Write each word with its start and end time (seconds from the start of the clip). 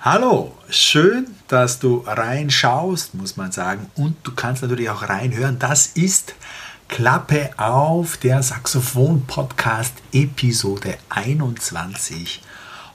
Hallo, 0.00 0.56
schön, 0.70 1.26
dass 1.48 1.80
du 1.80 2.04
reinschaust, 2.06 3.14
muss 3.14 3.36
man 3.36 3.50
sagen. 3.50 3.90
Und 3.96 4.16
du 4.22 4.32
kannst 4.32 4.62
natürlich 4.62 4.90
auch 4.90 5.08
reinhören. 5.08 5.58
Das 5.58 5.88
ist 5.88 6.36
Klappe 6.86 7.50
auf 7.56 8.16
der 8.16 8.44
Saxophon-Podcast 8.44 9.94
Episode 10.12 10.98
21. 11.08 12.42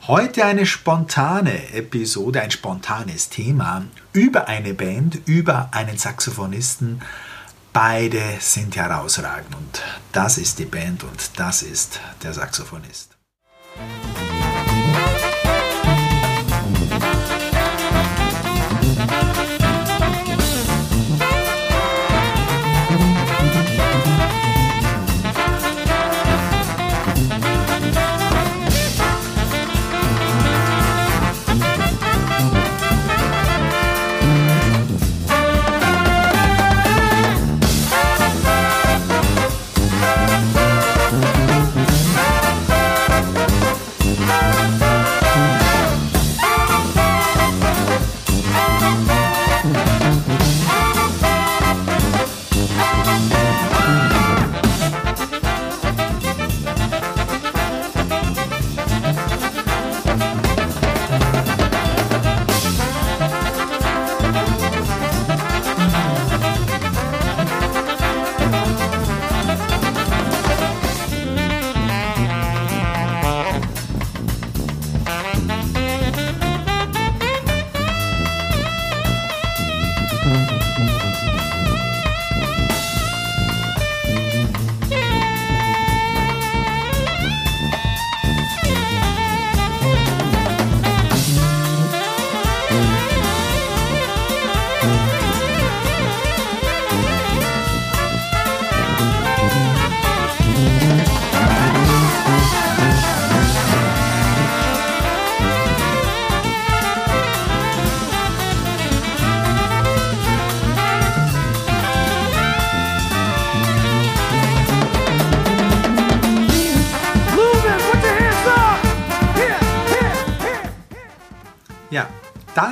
Heute 0.08 0.46
eine 0.46 0.66
spontane 0.66 1.74
Episode, 1.74 2.42
ein 2.42 2.52
spontanes 2.52 3.28
Thema 3.28 3.84
über 4.14 4.48
eine 4.48 4.74
Band, 4.74 5.20
über 5.26 5.72
einen 5.74 5.98
Saxophonisten. 5.98 7.02
Beide 7.74 8.24
sind 8.40 8.78
herausragend 8.78 9.54
und 9.56 9.82
das 10.14 10.38
ist 10.38 10.58
die 10.58 10.66
Band 10.66 11.04
und 11.04 11.38
das 11.38 11.64
ist 11.64 12.00
der 12.24 12.32
Saxophonist. 12.32 13.18
Ja, 13.76 14.23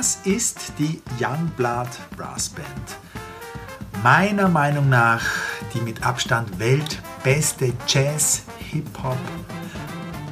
das 0.02 0.18
ist 0.24 0.72
die 0.80 1.00
Youngblood 1.20 1.86
Brass 2.16 2.48
Band. 2.48 2.66
Meiner 4.02 4.48
Meinung 4.48 4.88
nach 4.88 5.22
die 5.72 5.80
mit 5.80 6.04
Abstand 6.04 6.58
weltbeste 6.58 7.72
Jazz, 7.86 8.42
Hip-Hop, 8.72 9.16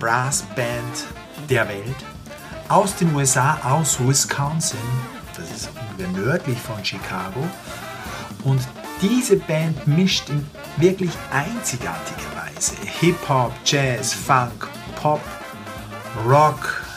Brass 0.01 0.43
Band 0.57 1.07
der 1.49 1.69
Welt. 1.69 1.95
Aus 2.69 2.97
den 2.97 3.15
USA, 3.15 3.61
aus 3.63 4.01
Wisconsin, 4.01 4.81
das 5.37 5.49
ist 5.53 5.69
ungefähr 5.69 6.21
nördlich 6.21 6.59
von 6.59 6.85
Chicago. 6.85 7.47
Und 8.43 8.67
diese 9.01 9.37
Band 9.37 9.87
mischt 9.87 10.31
in 10.31 10.45
wirklich 10.79 11.13
einzigartiger 11.31 12.27
Weise 12.35 12.75
Hip-Hop, 12.99 13.53
Jazz, 13.65 14.15
Funk, 14.15 14.69
Pop, 14.97 15.21
Rock, 16.27 16.90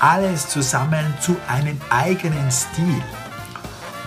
alles 0.00 0.48
zusammen 0.48 1.14
zu 1.20 1.36
einem 1.46 1.78
eigenen 1.90 2.50
Stil 2.50 3.02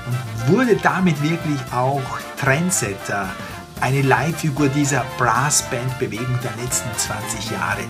und 0.07 0.53
wurde 0.53 0.75
damit 0.75 1.21
wirklich 1.21 1.59
auch 1.71 2.01
Trendsetter, 2.39 3.29
eine 3.79 4.01
Leitfigur 4.01 4.69
dieser 4.69 5.05
Brassband-Bewegung 5.17 6.39
der 6.43 6.51
letzten 6.63 6.89
20 6.97 7.51
Jahre. 7.51 7.81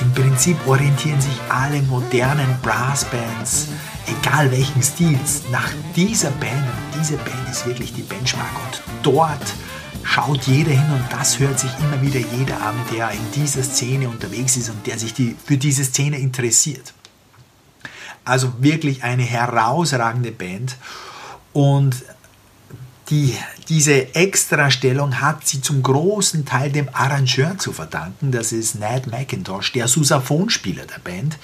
Im 0.00 0.12
Prinzip 0.12 0.56
orientieren 0.66 1.20
sich 1.20 1.38
alle 1.48 1.80
modernen 1.82 2.58
Brassbands, 2.62 3.68
egal 4.06 4.50
welchen 4.50 4.82
Stils, 4.82 5.42
nach 5.50 5.70
dieser 5.94 6.30
Band. 6.32 6.52
Und 6.52 7.00
diese 7.00 7.16
Band 7.16 7.48
ist 7.50 7.64
wirklich 7.64 7.94
die 7.94 8.02
Benchmark. 8.02 8.50
Und 8.66 8.82
dort 9.02 9.54
schaut 10.02 10.42
jeder 10.42 10.72
hin 10.72 10.92
und 10.92 11.04
das 11.10 11.38
hört 11.38 11.58
sich 11.58 11.70
immer 11.78 12.00
wieder 12.02 12.20
jeder 12.20 12.60
an, 12.60 12.74
der 12.94 13.10
in 13.10 13.32
dieser 13.34 13.62
Szene 13.62 14.08
unterwegs 14.08 14.56
ist 14.56 14.68
und 14.68 14.86
der 14.86 14.98
sich 14.98 15.14
die, 15.14 15.36
für 15.44 15.56
diese 15.56 15.84
Szene 15.84 16.18
interessiert. 16.18 16.92
Also 18.26 18.52
wirklich 18.58 19.02
eine 19.02 19.22
herausragende 19.22 20.32
Band. 20.32 20.76
Und 21.54 22.04
die, 23.08 23.36
diese 23.68 24.14
Extrastellung 24.14 25.20
hat 25.20 25.46
sie 25.46 25.60
zum 25.60 25.82
großen 25.82 26.44
Teil 26.44 26.72
dem 26.72 26.88
Arrangeur 26.92 27.56
zu 27.56 27.72
verdanken. 27.72 28.32
Das 28.32 28.52
ist 28.52 28.74
Ned 28.74 29.06
McIntosh, 29.06 29.72
der 29.72 29.88
Sousaphonspieler 29.88 30.84
der 30.86 30.98
Band. 30.98 31.38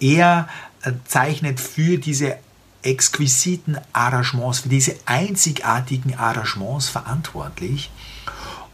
Er 0.00 0.48
äh, 0.82 0.92
zeichnet 1.06 1.60
für 1.60 1.98
diese 1.98 2.36
exquisiten 2.82 3.76
Arrangements, 3.92 4.60
für 4.60 4.68
diese 4.68 4.96
einzigartigen 5.04 6.16
Arrangements 6.16 6.88
verantwortlich. 6.88 7.90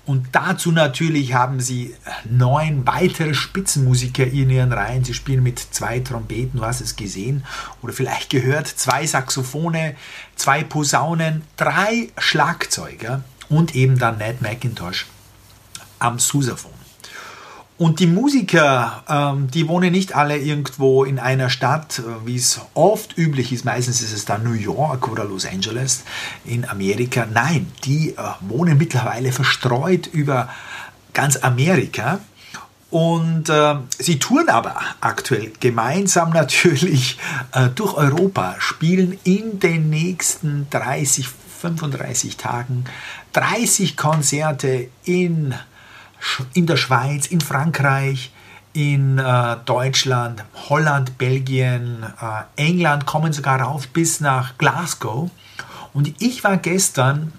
Und 0.07 0.29
dazu 0.33 0.71
natürlich 0.71 1.35
haben 1.35 1.61
sie 1.61 1.95
neun 2.25 2.87
weitere 2.87 3.35
Spitzenmusiker 3.35 4.25
in 4.25 4.51
ihren 4.51 4.73
Reihen. 4.73 5.05
Sie 5.05 5.15
spielen 5.15 5.43
mit 5.43 5.59
zwei 5.59 5.99
Trompeten, 5.99 6.61
du 6.61 6.65
hast 6.65 6.81
es 6.81 6.95
gesehen 6.95 7.45
oder 7.83 7.93
vielleicht 7.93 8.31
gehört, 8.31 8.69
zwei 8.69 9.05
Saxophone, 9.05 9.97
zwei 10.37 10.63
Posaunen, 10.63 11.43
drei 11.57 12.11
Schlagzeuger 12.19 13.25
und 13.49 13.75
eben 13.75 13.99
dann 13.99 14.19
Ned 14.19 14.43
McIntosh 14.43 15.07
am 15.99 16.21
Sousaphon. 16.21 16.76
Und 17.79 18.01
die 18.01 18.07
Musiker, 18.07 19.05
ähm, 19.07 19.51
die 19.51 19.69
wohnen 19.69 19.93
nicht 19.93 20.15
alle 20.15 20.39
irgendwo 20.39 21.05
in 21.05 21.19
einer 21.19 21.51
Stadt, 21.51 21.99
äh, 21.99 22.27
wie 22.27 22.37
es 22.37 22.61
oft 22.73 23.19
üblich 23.19 23.53
ist. 23.53 23.67
Meistens 23.67 24.01
ist 24.01 24.15
es 24.15 24.25
dann 24.25 24.45
New 24.45 24.53
York 24.53 25.09
oder 25.09 25.25
Los 25.25 25.45
Angeles 25.45 26.05
in 26.47 26.67
Amerika. 26.67 27.27
Nein, 27.31 27.71
die 27.85 28.11
äh, 28.11 28.17
wohnen 28.41 28.79
mittlerweile 28.79 29.31
verstreut 29.31 30.07
über 30.07 30.49
ganz 31.13 31.37
Amerika. 31.37 32.21
Und 32.89 33.51
äh, 33.51 33.75
sie 33.99 34.19
touren 34.19 34.49
aber 34.49 34.77
aktuell 35.03 35.53
gemeinsam 35.61 36.31
natürlich 36.33 37.19
äh, 37.53 37.69
durch 37.69 37.93
Europa, 37.95 38.57
spielen 38.59 39.19
in 39.25 39.61
den 39.61 39.91
nächsten 39.91 40.67
30, 40.71 41.29
35 41.61 42.39
Tagen 42.39 42.85
30 43.35 43.99
Konzerte 43.99 44.89
in 45.05 45.55
in 46.55 46.67
der 46.67 46.77
Schweiz, 46.77 47.27
in 47.27 47.41
Frankreich, 47.41 48.33
in 48.73 49.19
äh, 49.19 49.57
Deutschland, 49.65 50.45
Holland, 50.69 51.17
Belgien, 51.17 52.05
äh, 52.21 52.63
England 52.63 53.07
kommen 53.07 53.33
sogar 53.33 53.61
rauf 53.61 53.89
bis 53.89 54.21
nach 54.21 54.59
Glasgow. 54.59 55.31
Und 55.95 56.15
ich 56.21 56.45
war 56.45 56.59
gestern 56.59 57.33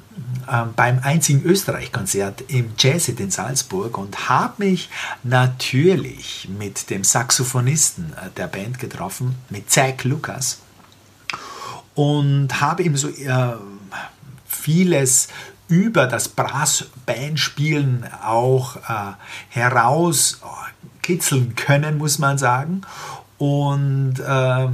äh, 0.48 0.64
beim 0.76 1.00
einzigen 1.04 1.44
Österreich-Konzert 1.44 2.46
im 2.48 2.72
Jazzit 2.78 3.20
in 3.20 3.30
Salzburg 3.30 3.98
und 4.00 4.30
habe 4.30 4.66
mich 4.66 4.90
natürlich 5.22 6.50
mit 6.58 6.90
dem 6.90 7.04
Saxophonisten 7.04 8.14
äh, 8.14 8.32
der 8.36 8.48
Band 8.48 8.80
getroffen, 8.80 9.36
mit 9.50 9.70
Zach 9.70 10.04
Lucas. 10.04 10.60
Und 11.94 12.62
habe 12.62 12.82
ihm 12.82 12.98
so 12.98 13.10
äh, 13.10 13.58
vieles 14.48 15.28
über 15.68 16.08
das 16.08 16.30
Brassbandspielen 16.30 18.06
auch 18.24 18.78
äh, 18.78 19.14
herauskitzeln 19.50 21.56
können, 21.56 21.98
muss 21.98 22.20
man 22.20 22.38
sagen. 22.38 22.82
Und 23.38 24.20
äh, 24.20 24.68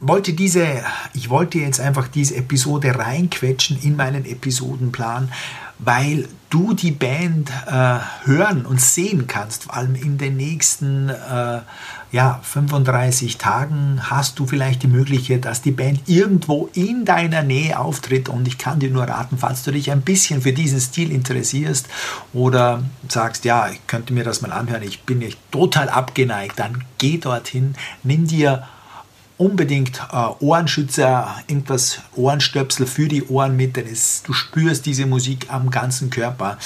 wollte 0.00 0.32
diese, 0.32 0.66
ich 1.12 1.30
wollte 1.30 1.58
jetzt 1.58 1.80
einfach 1.80 2.08
diese 2.08 2.36
Episode 2.36 2.98
reinquetschen 2.98 3.78
in 3.82 3.96
meinen 3.96 4.24
Episodenplan, 4.24 5.30
weil 5.78 6.28
du 6.50 6.74
die 6.74 6.90
Band 6.90 7.50
äh, 7.66 7.98
hören 8.24 8.66
und 8.66 8.80
sehen 8.80 9.26
kannst, 9.26 9.64
vor 9.64 9.76
allem 9.76 9.94
in 9.94 10.18
den 10.18 10.36
nächsten 10.36 11.08
äh, 11.08 11.60
ja, 12.12 12.40
35 12.42 13.38
Tagen. 13.38 14.00
Hast 14.02 14.38
du 14.38 14.46
vielleicht 14.46 14.82
die 14.82 14.88
Möglichkeit, 14.88 15.44
dass 15.44 15.62
die 15.62 15.70
Band 15.70 16.00
irgendwo 16.06 16.68
in 16.72 17.04
deiner 17.04 17.42
Nähe 17.42 17.78
auftritt? 17.78 18.28
Und 18.28 18.48
ich 18.48 18.58
kann 18.58 18.80
dir 18.80 18.90
nur 18.90 19.04
raten, 19.04 19.38
falls 19.38 19.62
du 19.62 19.70
dich 19.70 19.90
ein 19.90 20.02
bisschen 20.02 20.42
für 20.42 20.52
diesen 20.52 20.80
Stil 20.80 21.12
interessierst 21.12 21.86
oder 22.32 22.82
sagst, 23.08 23.44
ja, 23.44 23.68
ich 23.68 23.86
könnte 23.86 24.12
mir 24.12 24.24
das 24.24 24.42
mal 24.42 24.52
anhören, 24.52 24.82
ich 24.82 25.02
bin 25.02 25.18
nicht 25.18 25.38
total 25.52 25.88
abgeneigt, 25.88 26.58
dann 26.58 26.84
geh 26.98 27.18
dorthin, 27.18 27.74
nimm 28.02 28.26
dir 28.26 28.64
unbedingt 29.40 30.02
äh, 30.12 30.26
Ohrenschützer, 30.40 31.36
irgendwas 31.46 32.00
Ohrenstöpsel 32.14 32.86
für 32.86 33.08
die 33.08 33.24
Ohren 33.24 33.56
mit, 33.56 33.74
denn 33.76 33.86
es, 33.86 34.22
du 34.22 34.34
spürst 34.34 34.84
diese 34.84 35.06
Musik 35.06 35.46
am 35.48 35.70
ganzen 35.70 36.10
Körper. 36.10 36.58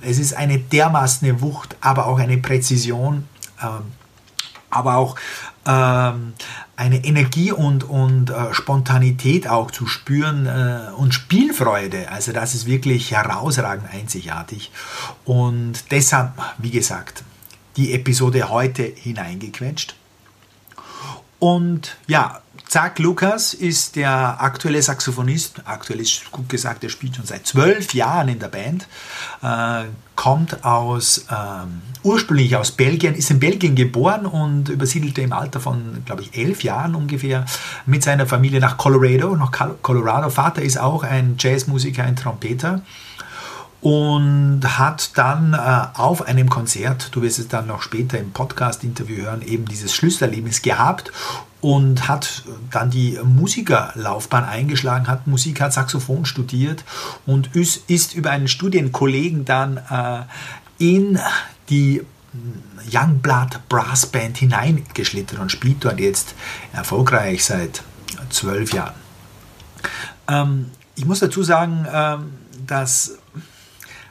Es 0.00 0.18
ist 0.18 0.34
eine 0.34 0.58
dermaßen 0.58 1.42
Wucht, 1.42 1.76
aber 1.82 2.06
auch 2.06 2.18
eine 2.18 2.38
Präzision, 2.38 3.28
äh, 3.60 3.66
aber 4.74 4.96
auch 4.96 5.16
ähm, 5.66 6.34
eine 6.76 7.04
Energie 7.04 7.52
und, 7.52 7.84
und 7.84 8.30
äh, 8.30 8.52
Spontanität 8.52 9.48
auch 9.48 9.70
zu 9.70 9.86
spüren 9.86 10.46
äh, 10.46 10.92
und 10.96 11.14
Spielfreude. 11.14 12.10
Also 12.10 12.32
das 12.32 12.54
ist 12.54 12.66
wirklich 12.66 13.12
herausragend 13.12 13.88
einzigartig. 13.92 14.70
Und 15.24 15.90
deshalb, 15.90 16.32
wie 16.58 16.70
gesagt, 16.70 17.24
die 17.76 17.92
Episode 17.92 18.48
heute 18.50 18.82
hineingequetscht. 18.82 19.94
Und 21.38 21.96
ja, 22.06 22.40
Zach 22.68 22.98
Lucas 22.98 23.54
ist 23.54 23.96
der 23.96 24.42
aktuelle 24.42 24.82
Saxophonist. 24.82 25.62
Aktuell 25.64 26.00
ist 26.00 26.30
gut 26.30 26.48
gesagt, 26.48 26.82
er 26.82 26.90
spielt 26.90 27.16
schon 27.16 27.26
seit 27.26 27.46
zwölf 27.46 27.94
Jahren 27.94 28.28
in 28.28 28.38
der 28.38 28.48
Band. 28.48 28.88
Äh, 29.42 29.84
kommt 30.16 30.64
aus, 30.64 31.26
ähm, 31.30 31.82
ursprünglich 32.02 32.56
aus 32.56 32.72
Belgien, 32.72 33.14
ist 33.14 33.30
in 33.30 33.40
Belgien 33.40 33.74
geboren 33.74 34.26
und 34.26 34.68
übersiedelte 34.68 35.20
im 35.20 35.32
Alter 35.32 35.60
von, 35.60 36.02
glaube 36.04 36.22
ich, 36.22 36.36
elf 36.36 36.62
Jahren 36.62 36.94
ungefähr 36.94 37.44
mit 37.86 38.02
seiner 38.02 38.26
Familie 38.26 38.60
nach 38.60 38.76
Colorado. 38.76 39.36
Nach 39.36 39.52
Colorado. 39.82 40.30
Vater 40.30 40.62
ist 40.62 40.78
auch 40.78 41.02
ein 41.02 41.36
Jazzmusiker, 41.38 42.04
ein 42.04 42.16
Trompeter 42.16 42.82
und 43.84 44.62
hat 44.78 45.10
dann 45.18 45.52
äh, 45.52 45.98
auf 45.98 46.26
einem 46.26 46.48
Konzert, 46.48 47.10
du 47.12 47.20
wirst 47.20 47.38
es 47.38 47.48
dann 47.48 47.66
noch 47.66 47.82
später 47.82 48.18
im 48.18 48.30
Podcast-Interview 48.30 49.24
hören, 49.24 49.42
eben 49.42 49.66
dieses 49.66 49.94
Schlüsselerlebnis 49.94 50.62
gehabt 50.62 51.12
und 51.60 52.08
hat 52.08 52.44
dann 52.70 52.88
die 52.88 53.18
Musikerlaufbahn 53.22 54.44
eingeschlagen, 54.44 55.06
hat 55.06 55.26
Musik, 55.26 55.60
hat 55.60 55.74
Saxophon 55.74 56.24
studiert 56.24 56.82
und 57.26 57.54
ist, 57.54 57.90
ist 57.90 58.14
über 58.14 58.30
einen 58.30 58.48
Studienkollegen 58.48 59.44
dann 59.44 59.76
äh, 59.76 60.22
in 60.78 61.18
die 61.68 62.00
Youngblood 62.90 63.68
Brass 63.68 64.06
Band 64.06 64.38
hineingeschlittert 64.38 65.38
und 65.38 65.52
spielt 65.52 65.84
dort 65.84 66.00
jetzt 66.00 66.34
erfolgreich 66.72 67.44
seit 67.44 67.82
zwölf 68.30 68.72
Jahren. 68.72 68.94
Ähm, 70.26 70.70
ich 70.94 71.04
muss 71.04 71.18
dazu 71.20 71.42
sagen, 71.42 71.86
ähm, 71.92 72.32
dass 72.66 73.18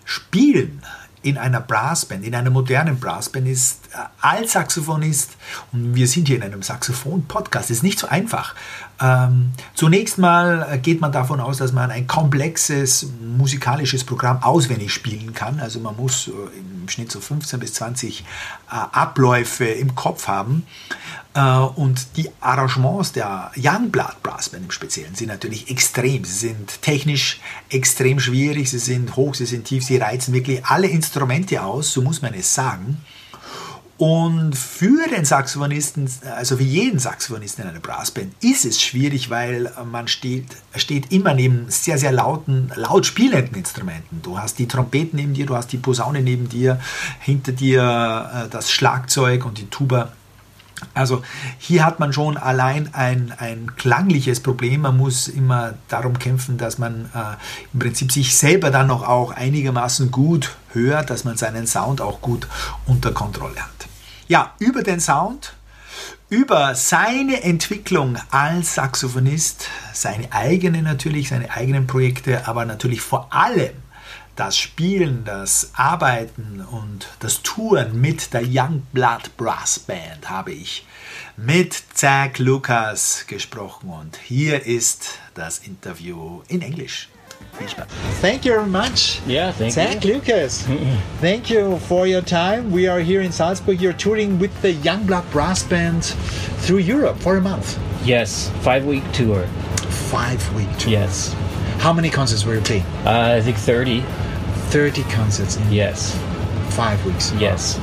Spielen 0.06 0.82
in 1.22 1.38
einer 1.38 1.62
Brassband, 1.62 2.26
in 2.26 2.36
einer 2.36 2.50
modernen 2.50 3.00
Brassband 3.00 3.48
ist 3.48 3.83
als 4.22 4.54
Saxophonist, 4.54 5.32
und 5.72 5.96
wir 5.96 6.08
sind 6.08 6.28
hier 6.28 6.38
in 6.38 6.44
einem 6.44 6.64
Saxophon-Podcast, 6.64 7.70
ist 7.70 7.84
nicht 7.84 8.00
so 8.00 8.08
einfach. 8.08 8.56
Ähm, 9.02 9.52
zunächst 9.76 10.18
mal 10.18 10.68
äh, 10.72 10.78
geht 10.78 11.02
man 11.02 11.12
davon 11.12 11.40
aus, 11.40 11.58
dass 11.58 11.74
man 11.74 11.92
ein 11.92 12.08
komplexes 12.08 13.08
musikalisches 13.22 14.04
Programm 14.04 14.42
auswendig 14.44 14.94
spielen 14.94 15.34
kann. 15.34 15.60
Also 15.60 15.80
man 15.80 15.96
muss 15.98 16.28
äh, 16.28 16.32
im 16.32 16.88
Schnitt 16.88 17.12
so 17.12 17.20
15 17.20 17.60
bis 17.60 17.74
20 17.74 18.22
äh, 18.22 18.24
Abläufe 18.70 19.66
im 19.66 19.96
Kopf 19.96 20.28
haben. 20.28 20.66
Äh, 21.34 21.42
und 21.42 22.18
die 22.18 22.30
Arrangements 22.40 23.12
der 23.12 23.52
Youngblood 23.58 24.22
Brass 24.22 24.50
Band 24.50 24.66
im 24.66 24.72
Speziellen 24.72 25.16
sind 25.16 25.28
natürlich 25.28 25.70
extrem. 25.70 26.24
Sie 26.24 26.48
sind 26.48 26.82
technisch 26.82 27.42
extrem 27.70 28.20
schwierig, 28.20 28.70
sie 28.70 28.80
sind 28.80 29.16
hoch, 29.16 29.34
sie 29.36 29.46
sind 29.46 29.66
tief, 29.66 29.84
sie 29.84 29.98
reizen 29.98 30.34
wirklich 30.34 30.66
alle 30.66 30.88
Instrumente 30.88 31.62
aus, 31.64 31.92
so 31.94 32.02
muss 32.02 32.22
man 32.22 32.34
es 32.34 32.54
sagen. 32.54 33.00
Und 33.98 34.58
für 34.58 35.08
den 35.08 35.24
Saxophonisten, 35.24 36.10
also 36.36 36.58
für 36.58 36.64
jeden 36.64 36.98
Saxophonisten 36.98 37.64
in 37.64 37.70
einer 37.70 37.80
Brassband, 37.80 38.34
ist 38.44 38.66
es 38.66 38.82
schwierig, 38.82 39.30
weil 39.30 39.72
man 39.90 40.08
steht, 40.08 40.48
steht 40.76 41.12
immer 41.12 41.36
neben 41.36 41.70
sehr, 41.70 42.00
sehr 42.00 42.12
lauten, 42.12 42.72
laut 42.76 43.06
spielenden 43.06 43.56
Instrumenten. 43.56 44.22
Du 44.24 44.40
hast 44.40 44.58
die 44.58 44.68
Trompeten 44.68 45.18
neben 45.18 45.36
dir, 45.36 45.46
du 45.46 45.56
hast 45.56 45.72
die 45.72 45.78
Posaune 45.78 46.22
neben 46.22 46.50
dir, 46.50 46.80
hinter 47.20 47.52
dir 47.52 48.32
äh, 48.34 48.50
das 48.50 48.72
Schlagzeug 48.72 49.46
und 49.46 49.60
die 49.60 49.70
Tuba. 49.70 50.12
Also 50.96 51.22
hier 51.60 51.86
hat 51.86 52.00
man 52.00 52.14
schon 52.14 52.36
allein 52.36 52.90
ein, 52.94 53.32
ein 53.38 53.76
klangliches 53.76 54.40
Problem. 54.40 54.82
Man 54.82 54.98
muss 54.98 55.28
immer 55.28 55.76
darum 55.88 56.18
kämpfen, 56.18 56.58
dass 56.58 56.78
man 56.78 57.06
äh, 57.14 57.38
im 57.74 57.80
Prinzip 57.80 58.12
sich 58.12 58.36
selber 58.36 58.72
dann 58.72 58.88
noch 58.88 59.08
auch 59.08 59.32
einigermaßen 59.32 60.12
gut 60.12 60.56
hört, 60.74 61.10
dass 61.10 61.24
man 61.24 61.38
seinen 61.38 61.68
Sound 61.68 62.02
auch 62.02 62.22
gut 62.22 62.48
unter 62.86 63.12
Kontrolle 63.12 63.58
hat. 63.58 63.88
Ja, 64.28 64.54
über 64.60 64.84
den 64.84 65.00
Sound, 65.00 65.54
über 66.30 66.76
seine 66.76 67.44
Entwicklung 67.44 68.18
als 68.32 68.76
Saxophonist, 68.76 69.68
seine 69.94 70.32
eigene 70.32 70.82
natürlich, 70.82 71.30
seine 71.30 71.52
eigenen 71.52 71.88
Projekte, 71.88 72.48
aber 72.48 72.66
natürlich 72.66 73.02
vor 73.02 73.34
allem 73.34 73.74
das 74.36 74.58
Spielen, 74.58 75.26
das 75.26 75.72
Arbeiten 75.74 76.62
und 76.72 77.08
das 77.20 77.44
Touren 77.44 78.02
mit 78.02 78.34
der 78.34 78.42
Young 78.44 78.82
Blood 78.92 79.38
Brass 79.38 79.78
Band 79.78 80.30
habe 80.30 80.52
ich 80.54 80.88
mit 81.38 81.74
Zach 81.94 82.40
Lucas 82.40 83.26
gesprochen 83.28 83.90
und 83.90 84.18
hier 84.18 84.66
ist 84.66 85.20
das 85.36 85.60
Interview 85.60 86.42
in 86.48 86.62
Englisch. 86.62 87.10
Thank 88.22 88.46
you 88.46 88.54
very 88.54 88.66
much. 88.68 89.22
Yeah, 89.28 89.52
thank 89.52 89.74
Zach 89.74 90.04
you. 90.04 90.16
Lucas. 90.16 90.62
thank 91.20 91.50
you 91.50 91.78
for 91.80 92.08
your 92.08 92.22
time. 92.22 92.72
We 92.72 92.88
are 92.88 93.00
here 93.00 93.22
in 93.22 93.32
Salzburg. 93.32 93.82
You're 93.82 93.94
touring 93.94 94.40
with 94.40 94.62
the 94.62 94.74
Youngblood 94.74 95.30
Brass 95.32 95.64
Band 95.64 96.04
through 96.64 96.80
Europe 96.80 97.18
for 97.18 97.38
a 97.38 97.42
month. 97.42 97.80
Yes, 98.04 98.50
five 98.62 98.86
week 98.86 99.04
tour. 99.12 99.46
Five 100.10 100.42
week 100.56 100.70
tour. 100.78 100.92
Yes. 100.92 101.34
How 101.80 101.94
many 101.94 102.10
concerts 102.10 102.46
will 102.46 102.56
you 102.56 102.62
playing? 102.62 102.84
Uh, 103.06 103.36
I 103.38 103.42
think 103.42 103.58
30. 103.58 104.02
30 104.72 105.04
concerts 105.04 105.58
in 105.58 105.72
Yes. 105.72 106.18
five 106.76 107.04
weeks. 107.06 107.32
Yes. 107.34 107.80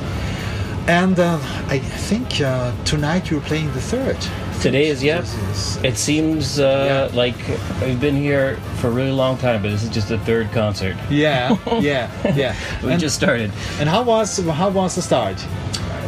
And 0.87 1.19
uh, 1.19 1.37
I 1.67 1.79
think 1.79 2.41
uh, 2.41 2.73
tonight 2.83 3.29
you're 3.29 3.41
playing 3.41 3.71
the 3.73 3.81
third. 3.81 4.17
Today 4.61 4.89
is, 4.89 5.03
yeah. 5.03 5.21
This 5.21 5.77
It 5.83 5.97
seems 5.97 6.59
uh, 6.59 7.09
like 7.15 7.35
we've 7.81 7.99
been 7.99 8.15
here 8.15 8.57
for 8.79 8.87
a 8.89 8.91
really 8.91 9.11
long 9.11 9.37
time, 9.37 9.63
but 9.63 9.69
this 9.71 9.81
is 9.81 9.89
just 9.89 10.09
the 10.09 10.19
third 10.19 10.51
concert. 10.51 10.95
yeah, 11.09 11.57
yeah, 11.79 12.11
yeah. 12.35 12.55
We 12.83 12.91
and, 12.91 12.99
just 13.01 13.15
started. 13.15 13.51
and 13.79 13.89
how 13.89 14.03
was 14.03 14.37
how 14.37 14.69
was 14.69 14.93
the 14.95 15.01
start? 15.01 15.39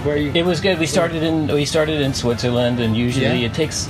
Where 0.06 0.18
you? 0.18 0.32
It 0.36 0.46
was 0.46 0.62
good. 0.62 0.78
We 0.78 0.86
started 0.86 1.24
in 1.24 1.48
we 1.48 1.66
started 1.66 2.00
in 2.02 2.14
Switzerland, 2.14 2.80
and 2.80 2.96
usually 2.96 3.26
Yeah. 3.42 3.48
it 3.50 3.54
takes 3.56 3.90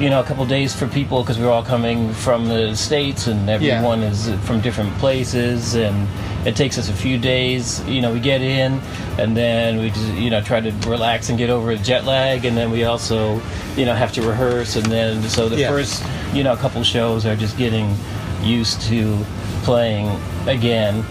you 0.00 0.08
know 0.10 0.20
a 0.20 0.24
couple 0.24 0.44
days 0.46 0.74
for 0.74 0.86
people 0.86 1.22
because 1.22 1.38
we're 1.38 1.50
all 1.50 1.62
coming 1.64 2.12
from 2.12 2.46
the 2.48 2.74
states, 2.76 3.26
and 3.26 3.48
everyone 3.50 4.02
is 4.02 4.30
from 4.46 4.60
different 4.60 4.92
places, 4.98 5.74
and 5.74 6.06
it 6.46 6.54
takes 6.56 6.78
us 6.78 6.88
a 6.88 6.92
few 6.92 7.18
days. 7.18 7.82
You 7.86 8.00
know, 8.00 8.12
we 8.12 8.20
get 8.20 8.40
in, 8.40 8.80
and 9.18 9.36
then 9.36 9.78
we 9.78 9.90
just 9.90 10.12
you 10.14 10.30
know 10.30 10.40
try 10.40 10.60
to 10.60 10.70
relax 10.88 11.28
and 11.30 11.38
get 11.38 11.50
over 11.50 11.74
the 11.76 11.82
jet 11.82 12.04
lag, 12.04 12.44
and 12.44 12.56
then 12.56 12.70
we 12.70 12.84
also 12.84 13.40
you 13.76 13.84
know 13.84 13.94
have 13.94 14.12
to 14.12 14.22
rehearse, 14.22 14.76
and 14.76 14.86
then 14.86 15.22
so 15.28 15.48
the 15.48 15.56
Yeah. 15.56 15.68
first 15.70 16.04
you 16.32 16.44
know 16.44 16.52
a 16.52 16.56
couple 16.56 16.82
shows 16.84 17.26
are 17.26 17.36
just 17.36 17.56
getting 17.58 17.94
used 18.42 18.80
to 18.82 19.18
playing 19.64 20.08
again 20.46 21.04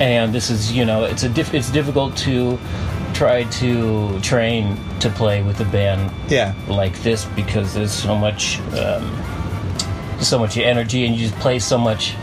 and 0.00 0.34
this 0.34 0.48
is 0.50 0.72
you 0.72 0.84
know 0.84 1.04
it's 1.04 1.22
a 1.22 1.28
diff- 1.28 1.52
it's 1.54 1.70
difficult 1.70 2.16
to 2.16 2.58
try 3.18 3.42
to 3.44 4.20
train 4.20 4.78
to 5.00 5.10
play 5.10 5.42
with 5.42 5.58
a 5.60 5.64
band 5.64 6.08
yeah, 6.28 6.54
like 6.68 6.96
this 7.02 7.24
because 7.34 7.74
there's 7.74 7.92
so 7.92 8.14
much 8.16 8.60
um, 8.78 9.04
so 10.20 10.38
much 10.38 10.56
energy 10.56 11.04
and 11.04 11.16
you 11.16 11.26
just 11.28 11.40
play 11.40 11.58
so 11.58 11.76
much 11.76 12.14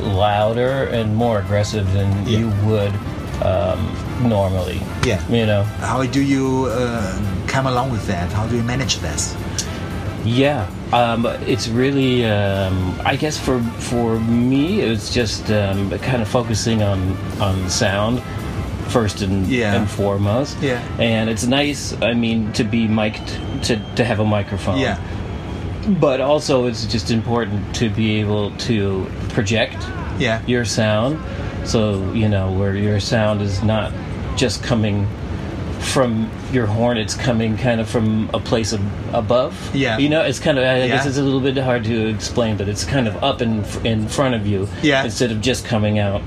louder 0.00 0.88
and 0.90 1.14
more 1.14 1.38
aggressive 1.38 1.86
than 1.92 2.10
Yeah. 2.26 2.38
you 2.40 2.46
would 2.68 2.92
um, 3.50 3.80
normally 4.28 4.80
yeah. 5.04 5.20
you 5.28 5.46
know 5.46 5.62
How 5.78 6.02
do 6.04 6.20
you 6.20 6.66
uh, 6.70 7.46
come 7.46 7.66
along 7.68 7.92
with 7.92 8.04
that? 8.08 8.32
How 8.32 8.44
do 8.48 8.56
you 8.56 8.64
manage 8.64 8.98
this? 8.98 9.36
Yeah, 10.24 10.70
um, 10.92 11.26
it's 11.46 11.66
really. 11.68 12.24
Um, 12.24 12.94
I 13.04 13.16
guess 13.16 13.36
for 13.36 13.58
for 13.90 14.20
me, 14.20 14.80
it's 14.80 15.12
just 15.12 15.50
um, 15.50 15.90
kind 15.98 16.22
of 16.22 16.28
focusing 16.28 16.80
on 16.82 17.16
on 17.40 17.68
sound 17.68 18.22
first 18.92 19.22
and, 19.22 19.46
Yeah. 19.46 19.74
and 19.76 19.88
foremost. 19.90 20.56
Yeah. 20.60 20.80
and 20.98 21.28
it's 21.30 21.46
nice. 21.46 21.94
I 22.02 22.14
mean, 22.14 22.52
to 22.52 22.64
be 22.64 22.86
mic'd 22.88 23.28
to 23.64 23.76
to 23.96 24.04
have 24.04 24.20
a 24.20 24.24
microphone. 24.24 24.78
Yeah. 24.78 24.98
but 26.00 26.20
also 26.20 26.66
it's 26.68 26.86
just 26.86 27.10
important 27.10 27.74
to 27.74 27.88
be 27.90 28.20
able 28.20 28.50
to 28.68 29.06
project 29.34 29.76
Yeah. 30.18 30.40
your 30.46 30.64
sound 30.64 31.18
so 31.64 31.78
you 32.12 32.28
know 32.28 32.52
where 32.58 32.76
your 32.76 33.00
sound 33.00 33.40
is 33.42 33.62
not 33.62 33.90
just 34.36 34.62
coming 34.62 35.06
from 35.80 36.30
your 36.52 36.66
horn 36.66 36.96
it's 36.98 37.14
coming 37.14 37.56
kind 37.56 37.80
of 37.80 37.88
from 37.88 38.30
a 38.32 38.38
place 38.38 38.72
of 38.72 38.80
above 39.14 39.54
Yeah. 39.74 39.98
you 39.98 40.08
know 40.08 40.22
it's 40.22 40.38
kind 40.38 40.56
of 40.58 40.64
i 40.64 40.86
guess 40.86 41.04
it's 41.06 41.18
a 41.18 41.22
little 41.22 41.40
bit 41.40 41.56
hard 41.56 41.82
to 41.84 42.08
explain 42.14 42.56
but 42.56 42.68
it's 42.68 42.84
kind 42.84 43.08
of 43.08 43.14
up 43.24 43.42
in 43.42 43.64
in 43.84 44.06
front 44.08 44.34
of 44.36 44.46
you 44.46 44.68
Yeah. 44.82 45.04
instead 45.04 45.32
of 45.32 45.40
just 45.40 45.64
coming 45.64 45.98
out 45.98 46.22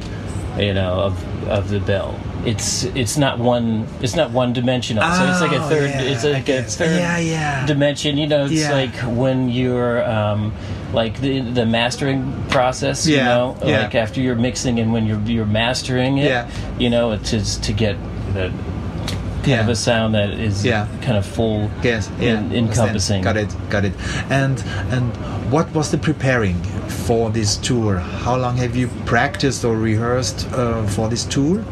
you 0.60 0.74
know 0.74 0.94
of 1.08 1.14
of 1.48 1.70
the 1.70 1.80
bell 1.80 2.20
it's 2.46 2.84
it's 2.96 3.18
not 3.18 3.40
one 3.40 3.88
it's 4.02 4.16
not 4.16 4.30
one 4.32 4.54
dimensional 4.54 5.02
so 5.04 5.24
it's 5.26 5.42
like 5.42 5.52
a 5.52 5.64
Oh, 5.64 5.70
third 5.70 5.90
yeah, 5.90 6.02
it's 6.02 6.24
like 6.24 6.48
a 6.50 6.62
third 6.64 6.98
Yeah, 7.00 7.18
yeah. 7.18 7.66
dimension 7.66 8.18
you 8.18 8.28
know 8.28 8.46
it's 8.50 8.70
like 8.70 8.94
when 9.18 9.50
you're 9.50 10.08
um 10.10 10.54
like 10.94 11.20
the 11.22 11.40
the 11.42 11.66
mastering 11.66 12.22
process 12.50 13.08
you 13.08 13.16
Yeah, 13.18 13.26
know 13.26 13.58
like 13.62 13.96
after 13.96 14.22
you're 14.22 14.36
mixing 14.36 14.80
and 14.80 14.94
when 14.94 15.06
you're 15.08 15.20
you're 15.22 15.46
mastering 15.48 16.18
it 16.20 16.26
Yeah. 16.26 16.50
you 16.78 16.90
know 16.90 17.12
it's 17.14 17.32
just 17.32 17.64
to 17.64 17.74
get 17.74 17.96
the 18.34 18.50
kind 18.50 19.48
Yeah. 19.48 19.62
of 19.64 19.70
a 19.70 19.76
sound 19.76 20.14
that 20.16 20.30
is 20.30 20.64
Yeah. 20.66 20.88
kind 21.02 21.18
of 21.18 21.26
full 21.26 21.70
Yes, 21.84 22.10
yeah, 22.20 22.30
en- 22.38 22.52
encompassing 22.54 23.24
Got 23.24 23.38
it, 23.38 23.50
got 23.70 23.86
it. 23.86 23.94
And 24.30 24.64
and 24.92 25.12
what 25.52 25.72
was 25.74 25.90
the 25.90 25.98
preparing 25.98 26.62
for 27.06 27.30
this 27.32 27.58
tour? 27.58 27.98
How 28.26 28.36
long 28.38 28.58
have 28.58 28.76
you 28.76 28.88
practiced 29.06 29.64
or 29.66 29.76
rehearsed 29.78 30.48
uh, 30.54 30.84
for 30.88 31.10
this 31.10 31.24
tour? 31.26 31.64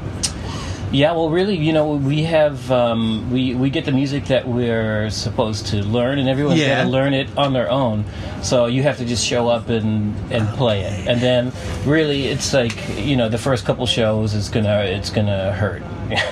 Yeah, 0.94 1.14
well, 1.14 1.30
really, 1.32 1.58
you 1.58 1.74
know, 1.74 1.96
we 1.96 2.22
have 2.24 2.72
um, 2.72 3.32
we 3.32 3.56
we 3.56 3.72
get 3.72 3.86
the 3.86 3.92
music 3.92 4.26
that 4.26 4.48
we're 4.48 5.10
supposed 5.10 5.66
to 5.68 5.78
learn, 5.78 6.20
and 6.20 6.30
everyone's 6.30 6.60
Yeah. 6.60 6.78
got 6.78 6.84
to 6.84 6.90
learn 6.90 7.16
it 7.16 7.28
on 7.36 7.52
their 7.54 7.68
own. 7.72 8.06
So 8.44 8.68
you 8.68 8.84
have 8.84 8.98
to 9.00 9.06
just 9.06 9.26
show 9.26 9.50
up 9.50 9.70
and 9.70 10.14
and 10.32 10.48
play 10.50 10.82
it, 10.82 11.08
and 11.08 11.20
then 11.20 11.52
really, 11.86 12.28
it's 12.28 12.54
like 12.54 12.78
you 13.00 13.16
know, 13.18 13.28
the 13.28 13.40
first 13.40 13.66
couple 13.66 13.88
shows 13.88 14.36
is 14.36 14.50
gonna 14.50 14.82
it's 14.86 15.10
gonna 15.10 15.52
hurt. 15.54 15.82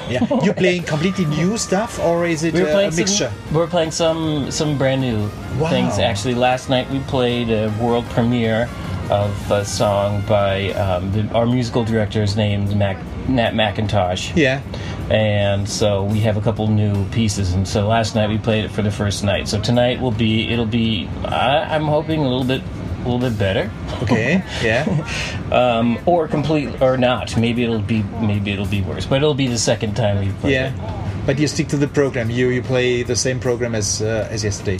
Yeah, 0.09 0.21
you 0.43 0.53
playing 0.53 0.83
completely 0.83 1.25
new 1.25 1.57
stuff 1.57 1.97
or 1.97 2.25
is 2.27 2.43
it 2.43 2.53
We 2.53 2.61
were 2.61 2.67
uh, 2.69 2.73
playing 2.73 2.93
a 2.93 2.95
mixture? 2.95 3.31
Some, 3.33 3.53
we 3.53 3.57
were 3.61 3.67
playing 3.67 3.89
some 3.91 4.51
some 4.51 4.77
brand 4.77 5.01
new 5.01 5.27
Wow. 5.57 5.69
things. 5.71 5.97
Actually, 5.97 6.35
last 6.35 6.69
night 6.69 6.87
we 6.91 6.99
played 7.09 7.49
a 7.49 7.69
world 7.81 8.05
premiere 8.11 8.69
of 9.09 9.33
a 9.51 9.65
song 9.65 10.21
by 10.27 10.69
um, 10.73 11.11
the, 11.13 11.27
our 11.33 11.45
musical 11.47 11.83
director 11.83 12.21
is 12.21 12.35
named 12.37 12.75
Mac, 12.77 12.97
Nat 13.31 13.53
McIntosh. 13.53 14.35
Yeah. 14.35 14.61
and 15.09 15.67
so 15.67 16.03
we 16.03 16.19
have 16.21 16.37
a 16.37 16.41
couple 16.41 16.67
new 16.67 17.05
pieces 17.09 17.53
and 17.53 17.67
so 17.67 17.87
last 17.87 18.15
night 18.15 18.29
we 18.29 18.37
played 18.37 18.63
it 18.65 18.71
for 18.71 18.81
the 18.81 18.91
first 18.91 19.23
night 19.23 19.47
so 19.47 19.59
tonight 19.59 19.99
will 19.99 20.11
be 20.11 20.47
it'll 20.49 20.65
be 20.65 21.09
I, 21.25 21.75
i'm 21.75 21.83
hoping 21.85 22.19
a 22.21 22.23
little 22.29 22.45
bit 22.45 22.61
a 22.61 23.09
little 23.09 23.19
bit 23.19 23.37
better 23.37 23.69
Okay. 24.03 24.41
Yeah. 24.63 24.85
um, 25.51 25.99
or 26.05 26.27
complete 26.29 26.81
or 26.81 26.97
not 26.97 27.35
maybe 27.35 27.63
it'll 27.63 27.79
be 27.81 28.03
maybe 28.21 28.51
it'll 28.51 28.65
be 28.67 28.81
worse 28.81 29.05
but 29.05 29.17
it'll 29.17 29.33
be 29.33 29.47
the 29.47 29.57
second 29.57 29.95
time 29.95 30.19
we 30.25 30.31
play 30.39 30.53
yeah. 30.53 30.71
it 30.73 31.00
But 31.25 31.37
you 31.39 31.47
stick 31.47 31.67
to 31.69 31.77
the 31.77 31.87
program. 31.87 32.29
You 32.31 32.49
you 32.49 32.61
play 32.63 33.03
the 33.03 33.15
same 33.15 33.39
program 33.39 33.75
as 33.75 34.01
uh, 34.01 34.27
as 34.31 34.43
yesterday. 34.43 34.79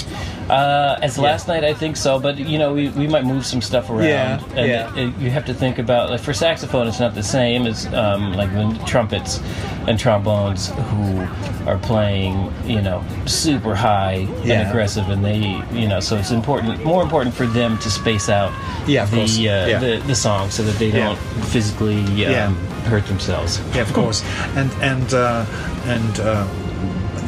Uh, 0.49 0.97
as 1.01 1.17
last 1.17 1.47
night, 1.47 1.63
I 1.63 1.73
think 1.73 1.95
so. 1.97 2.19
But 2.19 2.37
you 2.39 2.57
know, 2.57 2.73
we, 2.73 2.89
we 2.89 3.07
might 3.07 3.25
move 3.25 3.45
some 3.45 3.61
stuff 3.61 3.89
around. 3.89 4.03
Yeah, 4.03 4.43
and 4.55 4.67
yeah. 4.67 4.95
it- 4.95 5.07
it- 5.09 5.17
you 5.21 5.29
have 5.29 5.45
to 5.45 5.53
think 5.53 5.77
about 5.79 6.09
like 6.09 6.19
for 6.21 6.33
saxophone, 6.33 6.87
it's 6.87 6.99
not 6.99 7.13
the 7.13 7.23
same 7.23 7.67
as 7.67 7.85
um, 7.93 8.33
like 8.33 8.51
the 8.53 8.83
trumpets 8.87 9.39
and 9.87 9.99
trombones 9.99 10.69
who 10.69 11.21
are 11.67 11.77
playing, 11.77 12.51
you 12.65 12.81
know, 12.81 13.03
super 13.25 13.75
high 13.75 14.27
Yeah. 14.43 14.61
and 14.61 14.69
aggressive, 14.69 15.09
and 15.09 15.23
they, 15.23 15.61
you 15.79 15.87
know, 15.87 15.99
so 15.99 16.17
it's 16.17 16.31
important, 16.31 16.83
more 16.83 17.03
important 17.03 17.35
for 17.35 17.45
them 17.45 17.77
to 17.79 17.89
space 17.89 18.29
out 18.29 18.51
Yeah, 18.87 19.05
the. 19.05 19.21
Uh, 19.49 19.67
Yeah. 19.67 19.79
the 19.79 20.03
the 20.07 20.15
song 20.15 20.49
so 20.49 20.63
that 20.63 20.77
they 20.79 20.91
don't 20.91 21.17
physically 21.53 22.01
um, 22.03 22.17
Yeah. 22.17 22.49
hurt 22.89 23.05
themselves. 23.05 23.59
Yeah, 23.75 23.81
of 23.83 23.93
course. 23.93 24.23
And 24.55 24.71
and 24.81 25.13
uh, 25.13 25.45
and 25.85 26.19
uh, 26.19 26.30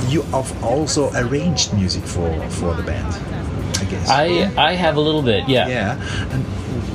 you 0.10 0.22
have 0.34 0.64
also 0.64 1.12
arranged 1.14 1.74
music 1.74 2.04
for 2.04 2.30
for 2.50 2.74
the 2.76 2.84
band, 2.84 3.14
I 3.80 3.86
guess. 3.86 4.10
I 4.10 4.52
I 4.58 4.74
have 4.76 4.98
a 4.98 5.02
little 5.02 5.22
bit, 5.22 5.48
yeah. 5.48 5.68
yeah. 5.68 6.34
And 6.34 6.44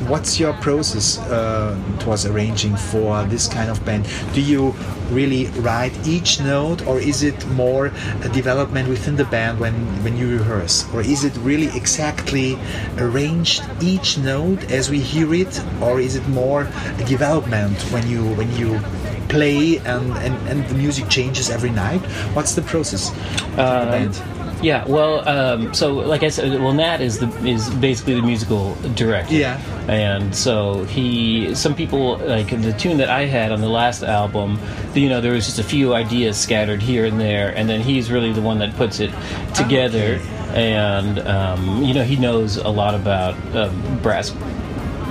what's 0.09 0.41
your 0.41 0.55
process 0.55 1.19
uh, 1.19 1.77
towards 2.01 2.25
arranging 2.25 2.77
for 2.77 3.25
this 3.25 3.47
kind 3.47 3.71
of 3.71 3.85
band? 3.85 4.07
Do 4.33 4.41
you 4.41 4.75
really 5.11 5.47
write 5.61 5.95
each 6.07 6.41
note, 6.41 6.87
or 6.87 6.99
is 6.99 7.23
it 7.23 7.47
more 7.49 7.93
a 8.23 8.29
development 8.29 8.89
within 8.89 9.17
the 9.17 9.25
band 9.25 9.61
when 9.61 9.75
when 10.05 10.17
you 10.17 10.39
rehearse, 10.39 10.87
or 10.95 11.01
is 11.01 11.25
it 11.25 11.37
really 11.39 11.69
exactly 11.77 12.59
arranged 12.99 13.63
each 13.81 14.19
note 14.19 14.71
as 14.71 14.91
we 14.91 15.01
hear 15.01 15.35
it, 15.35 15.61
or 15.81 16.01
is 16.01 16.17
it 16.17 16.27
more 16.29 16.69
a 16.99 17.05
development 17.05 17.77
when 17.93 18.09
you 18.09 18.25
when 18.35 18.51
you 18.57 18.81
play 19.29 19.79
and, 19.79 20.13
and, 20.19 20.49
and 20.49 20.69
the 20.69 20.75
music 20.75 21.09
changes 21.09 21.51
every 21.51 21.71
night? 21.71 22.01
What's 22.35 22.55
the 22.55 22.63
process 22.63 23.11
band? 23.57 24.21
Yeah, 24.61 24.85
well, 24.87 25.29
um, 25.29 25.73
so 25.73 25.95
like 25.95 26.25
I 26.25 26.31
said, 26.31 26.61
well, 26.61 26.73
Nat 26.73 27.01
is 27.01 27.19
the 27.19 27.29
is 27.47 27.71
basically 27.71 28.15
the 28.15 28.23
musical 28.23 28.75
director. 28.95 29.35
Yeah. 29.35 29.61
and 29.89 30.35
so 30.35 30.85
he, 30.85 31.55
some 31.55 31.75
people 31.75 32.19
like 32.19 32.51
the 32.51 32.73
tune 32.73 32.97
that 32.99 33.09
I 33.09 33.27
had 33.27 33.53
on 33.53 33.61
the 33.61 33.69
last 33.69 34.03
album, 34.03 34.59
you 34.95 35.09
know, 35.09 35.21
there 35.21 35.33
was 35.33 35.47
just 35.47 35.61
a 35.61 35.65
few 35.65 35.95
ideas 35.95 36.37
scattered 36.37 36.83
here 36.83 37.05
and 37.05 37.21
there, 37.21 37.57
and 37.57 37.69
then 37.69 37.81
he's 37.81 38.11
really 38.11 38.33
the 38.33 38.43
one 38.43 38.59
that 38.59 38.75
puts 38.75 38.99
it 38.99 39.13
together, 39.55 40.21
and 40.55 41.21
um, 41.21 41.85
you 41.85 41.95
know, 41.95 42.03
he 42.03 42.17
knows 42.17 42.57
a 42.57 42.69
lot 42.69 42.95
about 42.95 43.37
um, 43.55 43.99
brass 44.03 44.31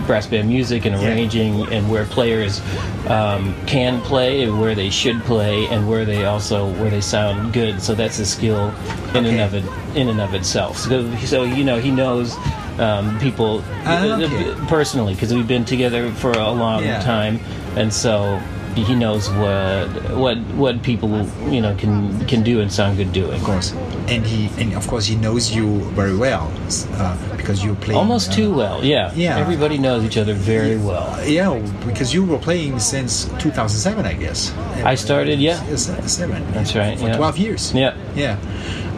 brass 0.07 0.25
band 0.25 0.47
music 0.47 0.85
and 0.85 0.95
arranging 0.95 1.67
and 1.71 1.89
where 1.91 2.05
players 2.05 2.61
um, 3.07 3.53
can 3.67 4.01
play 4.01 4.43
and 4.43 4.59
where 4.59 4.73
they 4.73 4.89
should 4.89 5.21
play 5.23 5.67
and 5.67 5.87
where 5.87 6.05
they 6.05 6.25
also 6.25 6.69
where 6.81 6.89
they 6.89 7.01
sound 7.01 7.53
good. 7.53 7.81
So 7.81 7.93
that's 7.93 8.17
a 8.19 8.25
skill 8.25 8.73
in 9.13 9.25
and 9.25 9.39
of 9.41 9.53
it 9.53 9.65
in 9.95 10.07
and 10.09 10.19
of 10.21 10.33
itself. 10.33 10.77
So, 10.77 11.13
so 11.17 11.43
you 11.43 11.63
know 11.63 11.79
he 11.79 11.91
knows 11.91 12.35
um, 12.79 13.19
people 13.19 13.63
Ah, 13.85 14.03
uh, 14.03 14.21
okay. 14.21 14.55
personally 14.67 15.13
because 15.13 15.33
we've 15.33 15.47
been 15.47 15.65
together 15.65 16.11
for 16.11 16.31
a 16.31 16.51
long 16.51 16.83
Yeah. 16.83 17.01
time. 17.01 17.39
And 17.75 17.93
so 17.93 18.41
he 18.83 18.95
knows 18.95 19.29
what 19.31 19.87
what 20.15 20.37
what 20.55 20.81
people 20.83 21.09
you 21.49 21.61
know 21.61 21.75
can 21.75 22.25
can 22.27 22.43
do 22.43 22.61
and 22.61 22.71
sound 22.71 22.97
good 22.97 23.11
doing 23.13 23.33
Of 23.33 23.43
course, 23.43 23.73
and 24.07 24.25
he 24.25 24.49
and 24.61 24.73
of 24.73 24.87
course 24.87 25.05
he 25.05 25.15
knows 25.15 25.51
you 25.55 25.81
very 25.95 26.15
well 26.15 26.51
uh, 26.93 27.17
because 27.37 27.63
you 27.63 27.75
play 27.75 27.95
almost 27.95 28.31
too 28.33 28.53
well 28.53 28.83
yeah 28.83 29.11
Yeah. 29.15 29.37
everybody 29.39 29.77
knows 29.77 30.03
each 30.03 30.17
other 30.17 30.33
very 30.33 30.77
well 30.77 31.07
Yeah, 31.25 31.59
because 31.85 32.13
you 32.13 32.23
were 32.25 32.39
playing 32.39 32.79
since 32.79 33.25
2007, 33.39 34.05
I 34.05 34.13
guess. 34.13 34.51
I 34.83 34.95
started, 34.95 35.39
yeah. 35.39 35.59
Uh, 35.71 35.77
seven. 36.07 36.43
That's 36.53 36.75
right, 36.75 36.97
For 36.99 37.07
yeah. 37.07 37.17
12 37.17 37.37
years. 37.37 37.73
yeah 37.73 37.93
Yeah, 38.15 38.37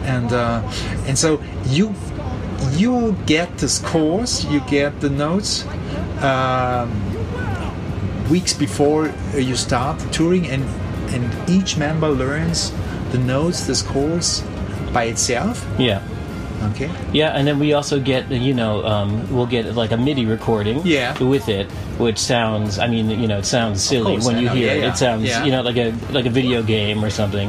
and 0.04 0.32
uh, 0.32 0.62
and 1.08 1.16
so 1.18 1.40
you 1.68 1.94
you 2.76 3.16
get 3.26 3.48
the 3.58 3.68
scores, 3.68 4.44
you 4.52 4.60
get 4.68 5.00
the 5.00 5.08
notes 5.10 5.64
um, 6.22 6.90
weeks 8.30 8.52
before 8.54 9.08
uh, 9.34 9.38
you 9.38 9.56
start 9.56 9.98
touring, 10.12 10.46
and 10.46 10.64
and 11.14 11.24
each 11.50 11.76
member 11.76 12.08
learns 12.08 12.72
the 13.12 13.18
notes, 13.18 13.66
the 13.66 13.74
scores 13.74 14.42
by 14.92 15.04
itself. 15.04 15.66
yeah 15.78 16.00
Okay. 16.74 16.90
Yeah, 17.12 17.30
and 17.32 17.46
then 17.48 17.58
we 17.58 17.72
also 17.72 17.98
get 17.98 18.30
you 18.30 18.52
know 18.52 18.84
um, 18.84 19.24
we'll 19.34 19.46
get 19.48 19.74
like 19.74 19.92
a 19.92 19.96
MIDI 19.96 20.26
recording 20.26 20.82
Yeah. 20.84 21.16
with 21.18 21.48
it, 21.48 21.66
which 21.98 22.18
sounds 22.18 22.78
I 22.78 22.86
mean 22.86 23.08
you 23.08 23.26
know 23.28 23.38
it 23.38 23.46
sounds 23.46 23.82
silly 23.82 24.12
course, 24.20 24.26
when 24.26 24.36
I 24.36 24.40
you 24.40 24.46
know. 24.46 24.54
hear 24.54 24.66
Yeah, 24.66 24.72
it. 24.74 24.80
yeah. 24.82 24.90
It 24.92 24.96
sounds 24.98 25.24
Yeah. 25.24 25.44
you 25.44 25.52
know 25.52 25.62
like 25.62 25.78
a 25.78 25.92
like 26.12 26.26
a 26.26 26.30
video 26.30 26.62
game 26.62 27.02
or 27.04 27.08
something. 27.10 27.48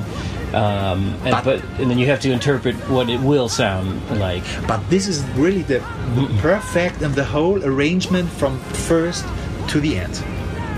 Um, 0.53 1.15
and, 1.23 1.31
But- 1.31 1.43
but, 1.43 1.59
and 1.79 1.89
then 1.91 1.97
you 1.99 2.07
have 2.07 2.19
to 2.21 2.31
interpret 2.31 2.75
what 2.89 3.09
it 3.09 3.19
will 3.19 3.47
sound 3.49 3.99
like. 4.19 4.43
But 4.67 4.79
this 4.89 5.07
is 5.07 5.23
really 5.35 5.63
the 5.63 5.79
perfect 6.41 7.01
and 7.01 7.13
the 7.15 7.23
whole 7.23 7.63
arrangement 7.63 8.29
from 8.29 8.59
first 8.87 9.25
to 9.71 9.79
the 9.79 9.97
end. 9.97 10.23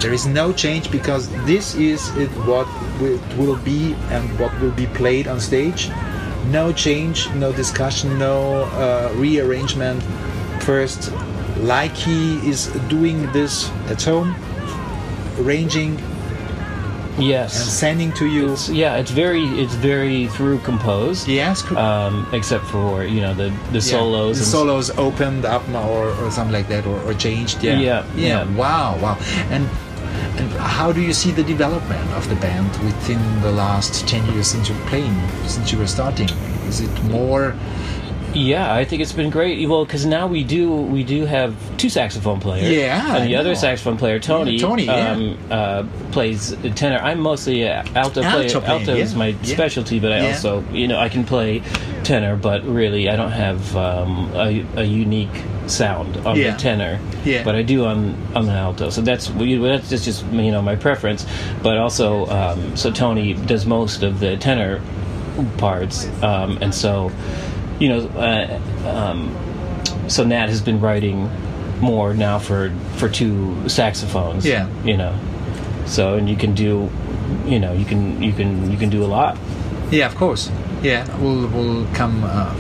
There 0.03 0.11
is 0.13 0.25
no 0.27 0.51
change 0.51 0.91
because 0.91 1.29
this 1.45 1.75
is 1.75 2.09
it 2.17 2.29
what 2.45 2.67
it 3.01 3.21
will 3.37 3.55
be 3.63 3.95
and 4.11 4.23
what 4.37 4.51
will 4.59 4.71
be 4.75 4.85
played 4.87 5.29
on 5.29 5.39
stage. 5.39 5.89
No 6.51 6.73
change, 6.73 7.29
no 7.35 7.53
discussion, 7.53 8.19
no 8.19 8.63
uh, 8.63 9.13
rearrangement. 9.15 10.03
First, 10.61 11.11
like 11.57 11.95
he 11.95 12.35
is 12.49 12.67
doing 12.89 13.31
this 13.31 13.69
at 13.87 14.01
home, 14.03 14.35
arranging 15.39 15.97
yes 17.17 17.61
and 17.61 17.69
sending 17.69 18.11
to 18.13 18.25
you. 18.25 18.51
It's, 18.53 18.67
yeah, 18.69 18.97
it's 18.97 19.11
very 19.11 19.45
it's 19.61 19.75
very 19.75 20.27
through 20.35 20.59
composed. 20.59 21.29
Yes, 21.29 21.63
Um, 21.71 22.27
except 22.33 22.65
for 22.65 23.05
you 23.05 23.21
know 23.21 23.33
the 23.33 23.49
the 23.71 23.79
Yeah. 23.79 23.95
solos. 23.95 24.37
The 24.39 24.45
solos 24.45 24.89
opened 24.97 25.45
up 25.45 25.63
or, 25.69 26.09
or 26.21 26.29
something 26.31 26.51
like 26.59 26.67
that, 26.67 26.85
or, 26.85 26.99
or 27.07 27.13
changed. 27.13 27.63
Yeah. 27.63 27.79
Yeah, 27.79 28.03
yeah. 28.17 28.43
Wow, 28.57 28.97
wow. 29.01 29.17
And 29.49 29.69
and 30.37 30.51
how 30.53 30.91
do 30.91 31.01
you 31.01 31.13
see 31.13 31.31
the 31.31 31.43
development 31.43 32.09
of 32.11 32.27
the 32.27 32.35
band 32.35 32.69
within 32.83 33.41
the 33.41 33.51
last 33.51 34.07
ten 34.07 34.25
years 34.33 34.47
since 34.47 34.69
you're 34.69 34.87
playing, 34.87 35.15
since 35.47 35.71
you 35.71 35.77
were 35.77 35.87
starting? 35.87 36.29
Is 36.67 36.81
it 36.81 37.03
more 37.03 37.55
Yeah, 38.33 38.73
I 38.73 38.83
think 38.85 39.01
it's 39.01 39.11
been 39.13 39.29
great. 39.29 39.67
Well, 39.67 39.85
because 39.85 40.05
now 40.05 40.27
we 40.27 40.43
do 40.43 40.71
we 40.71 41.03
do 41.03 41.25
have 41.25 41.55
two 41.77 41.89
saxophone 41.89 42.39
players. 42.39 42.69
Yeah, 42.71 43.15
and 43.17 43.29
the 43.29 43.35
I 43.35 43.39
other 43.39 43.49
know. 43.49 43.55
saxophone 43.55 43.97
player, 43.97 44.19
Tony, 44.19 44.53
Yeah, 44.53 44.67
Tony, 44.67 44.85
yeah. 44.85 45.11
um, 45.11 45.37
uh, 45.51 45.83
plays 46.11 46.55
tenor. 46.75 46.97
I'm 46.97 47.19
mostly 47.19 47.67
alto 47.67 48.21
player. 48.21 48.43
Alto 48.43 48.61
alto 48.61 48.95
is 48.95 49.13
my 49.15 49.27
yeah. 49.27 49.43
specialty, 49.43 49.99
but 49.99 50.11
I 50.11 50.21
Yeah. 50.21 50.27
also 50.29 50.63
you 50.71 50.87
know 50.87 50.97
I 50.99 51.09
can 51.09 51.23
play 51.23 51.61
tenor, 52.03 52.35
but 52.35 52.63
really 52.65 53.09
I 53.09 53.15
don't 53.15 53.31
have 53.31 53.75
um, 53.75 54.31
a, 54.33 54.65
a 54.77 54.83
unique 54.83 55.43
sound 55.67 56.17
on 56.25 56.35
Yeah. 56.35 56.51
the 56.51 56.57
tenor. 56.57 56.99
Yeah. 57.23 57.43
But 57.43 57.55
I 57.55 57.61
do 57.61 57.85
on 57.85 58.15
on 58.35 58.45
the 58.47 58.53
alto. 58.53 58.89
So 58.89 59.01
that's 59.01 59.27
that's 59.27 59.89
just 59.89 60.05
just 60.05 60.25
you 60.33 60.51
know 60.51 60.61
my 60.61 60.75
preference. 60.75 61.25
But 61.61 61.77
also, 61.77 62.25
um, 62.27 62.75
so 62.75 62.91
Tony 62.91 63.33
does 63.33 63.65
most 63.65 64.01
of 64.03 64.19
the 64.19 64.37
tenor 64.37 64.81
parts, 65.57 66.07
um, 66.21 66.57
and 66.61 66.73
so 66.75 67.11
you 67.79 67.89
know, 67.89 68.07
uh, 68.17 68.59
um, 68.87 69.35
so 70.07 70.23
Nat 70.23 70.47
has 70.49 70.61
been 70.61 70.79
writing 70.79 71.29
more 71.81 72.13
now 72.13 72.39
for 72.39 72.71
for 72.97 73.09
two 73.09 73.67
saxophones. 73.67 74.45
Yeah. 74.45 74.67
you 74.83 74.97
know, 74.97 75.17
so 75.85 76.15
and 76.15 76.29
you 76.29 76.35
can 76.35 76.53
do, 76.53 76.89
you 77.45 77.59
know, 77.59 77.73
you 77.73 77.85
can 77.85 78.21
you 78.21 78.31
can 78.33 78.71
you 78.71 78.77
can 78.77 78.89
do 78.89 79.03
a 79.03 79.07
lot. 79.07 79.37
Yeah, 79.91 80.05
of 80.07 80.15
course. 80.15 80.49
Yeah, 80.81 81.05
we'll 81.19 81.47
we'll 81.47 81.85
come 81.93 82.23
uh, 82.23 82.53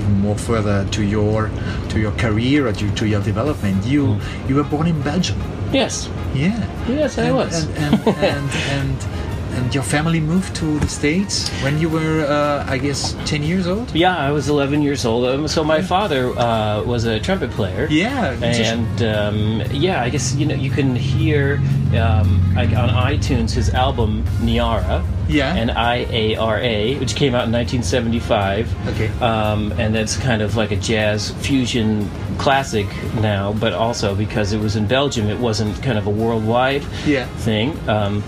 even 0.00 0.20
more 0.20 0.36
further 0.38 0.86
to 0.90 1.02
your 1.02 1.50
to 1.90 1.98
your 2.00 2.12
career 2.12 2.66
or 2.66 2.72
to, 2.72 2.90
to 2.94 3.06
your 3.06 3.22
development. 3.22 3.84
You 3.84 4.18
you 4.48 4.54
were 4.56 4.64
born 4.64 4.86
in 4.86 5.00
Belgium. 5.02 5.38
Yes, 5.72 6.08
Yeah. 6.34 6.64
yes, 6.88 7.18
I 7.18 7.24
and, 7.24 7.36
was. 7.36 7.64
And 7.76 7.94
and, 8.08 8.50
and 8.70 9.06
and 9.56 9.74
your 9.74 9.82
family 9.84 10.20
moved 10.20 10.54
to 10.56 10.78
the 10.78 10.88
states 10.88 11.48
when 11.62 11.78
you 11.80 11.88
were, 11.88 12.26
uh, 12.26 12.64
I 12.68 12.78
guess, 12.78 13.14
ten 13.24 13.42
years 13.42 13.66
old. 13.66 13.94
yeah, 13.94 14.16
I 14.16 14.30
was 14.30 14.48
11 14.48 14.82
years 14.82 15.04
old. 15.04 15.24
Um, 15.26 15.48
so 15.48 15.64
my 15.64 15.80
father 15.82 16.28
uh, 16.38 16.82
was 16.84 17.04
a 17.04 17.18
trumpet 17.20 17.50
player. 17.52 17.86
Yeah. 17.90 18.32
and 18.42 19.02
um, 19.02 19.62
yeah, 19.72 20.02
I 20.02 20.10
guess 20.10 20.34
you 20.34 20.46
know 20.46 20.54
you 20.54 20.70
can 20.70 20.94
hear 20.94 21.60
um, 21.98 22.54
like 22.54 22.70
on 22.70 22.88
iTunes 22.90 23.52
his 23.52 23.70
album 23.70 24.24
Niara, 24.42 25.02
Yeah. 25.28 25.54
And 25.54 25.70
I 25.70 26.06
A 26.10 26.36
R 26.36 26.58
A, 26.60 26.98
which 26.98 27.14
came 27.16 27.34
out 27.34 27.46
in 27.46 27.52
1975. 27.52 28.88
Okay. 28.88 29.08
um, 29.24 29.72
and 29.78 29.94
that's 29.94 30.16
kind 30.16 30.42
of 30.42 30.56
like 30.56 30.70
a 30.72 30.76
jazz 30.76 31.30
fusion 31.44 32.08
classic 32.38 32.86
now, 33.20 33.52
but 33.54 33.72
also 33.72 34.14
because 34.14 34.52
it 34.52 34.60
was 34.60 34.76
in 34.76 34.86
Belgium, 34.86 35.28
it 35.28 35.38
wasn't 35.38 35.80
kind 35.82 35.98
of 35.98 36.06
a 36.06 36.10
worldwide 36.10 36.82
Yeah. 37.06 37.26
thing. 37.44 37.76
Um, 37.88 38.22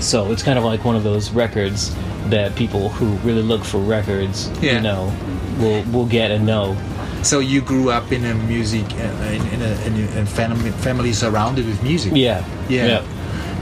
so 0.00 0.30
it's 0.32 0.42
kind 0.42 0.58
of 0.58 0.64
like 0.64 0.84
one 0.84 0.96
of 0.96 1.02
those 1.04 1.30
records 1.30 1.94
that 2.26 2.54
people 2.56 2.88
who 2.90 3.06
really 3.28 3.42
look 3.42 3.64
for 3.64 3.78
records, 3.78 4.50
Yeah. 4.60 4.74
you 4.76 4.80
know, 4.80 5.12
will 5.58 5.82
will 5.92 6.06
get 6.06 6.30
and 6.30 6.46
know. 6.46 6.76
So 7.22 7.40
you 7.40 7.60
grew 7.60 7.90
up 7.90 8.12
in 8.12 8.24
a 8.24 8.34
music 8.34 8.84
uh, 8.92 8.96
in, 9.32 9.44
in, 9.48 9.62
a, 9.62 9.86
in 9.86 10.18
a 10.18 10.26
family, 10.26 10.70
family 10.70 11.12
surrounded 11.12 11.66
with 11.66 11.82
music. 11.82 12.12
Yeah, 12.14 12.44
Yeah. 12.68 13.02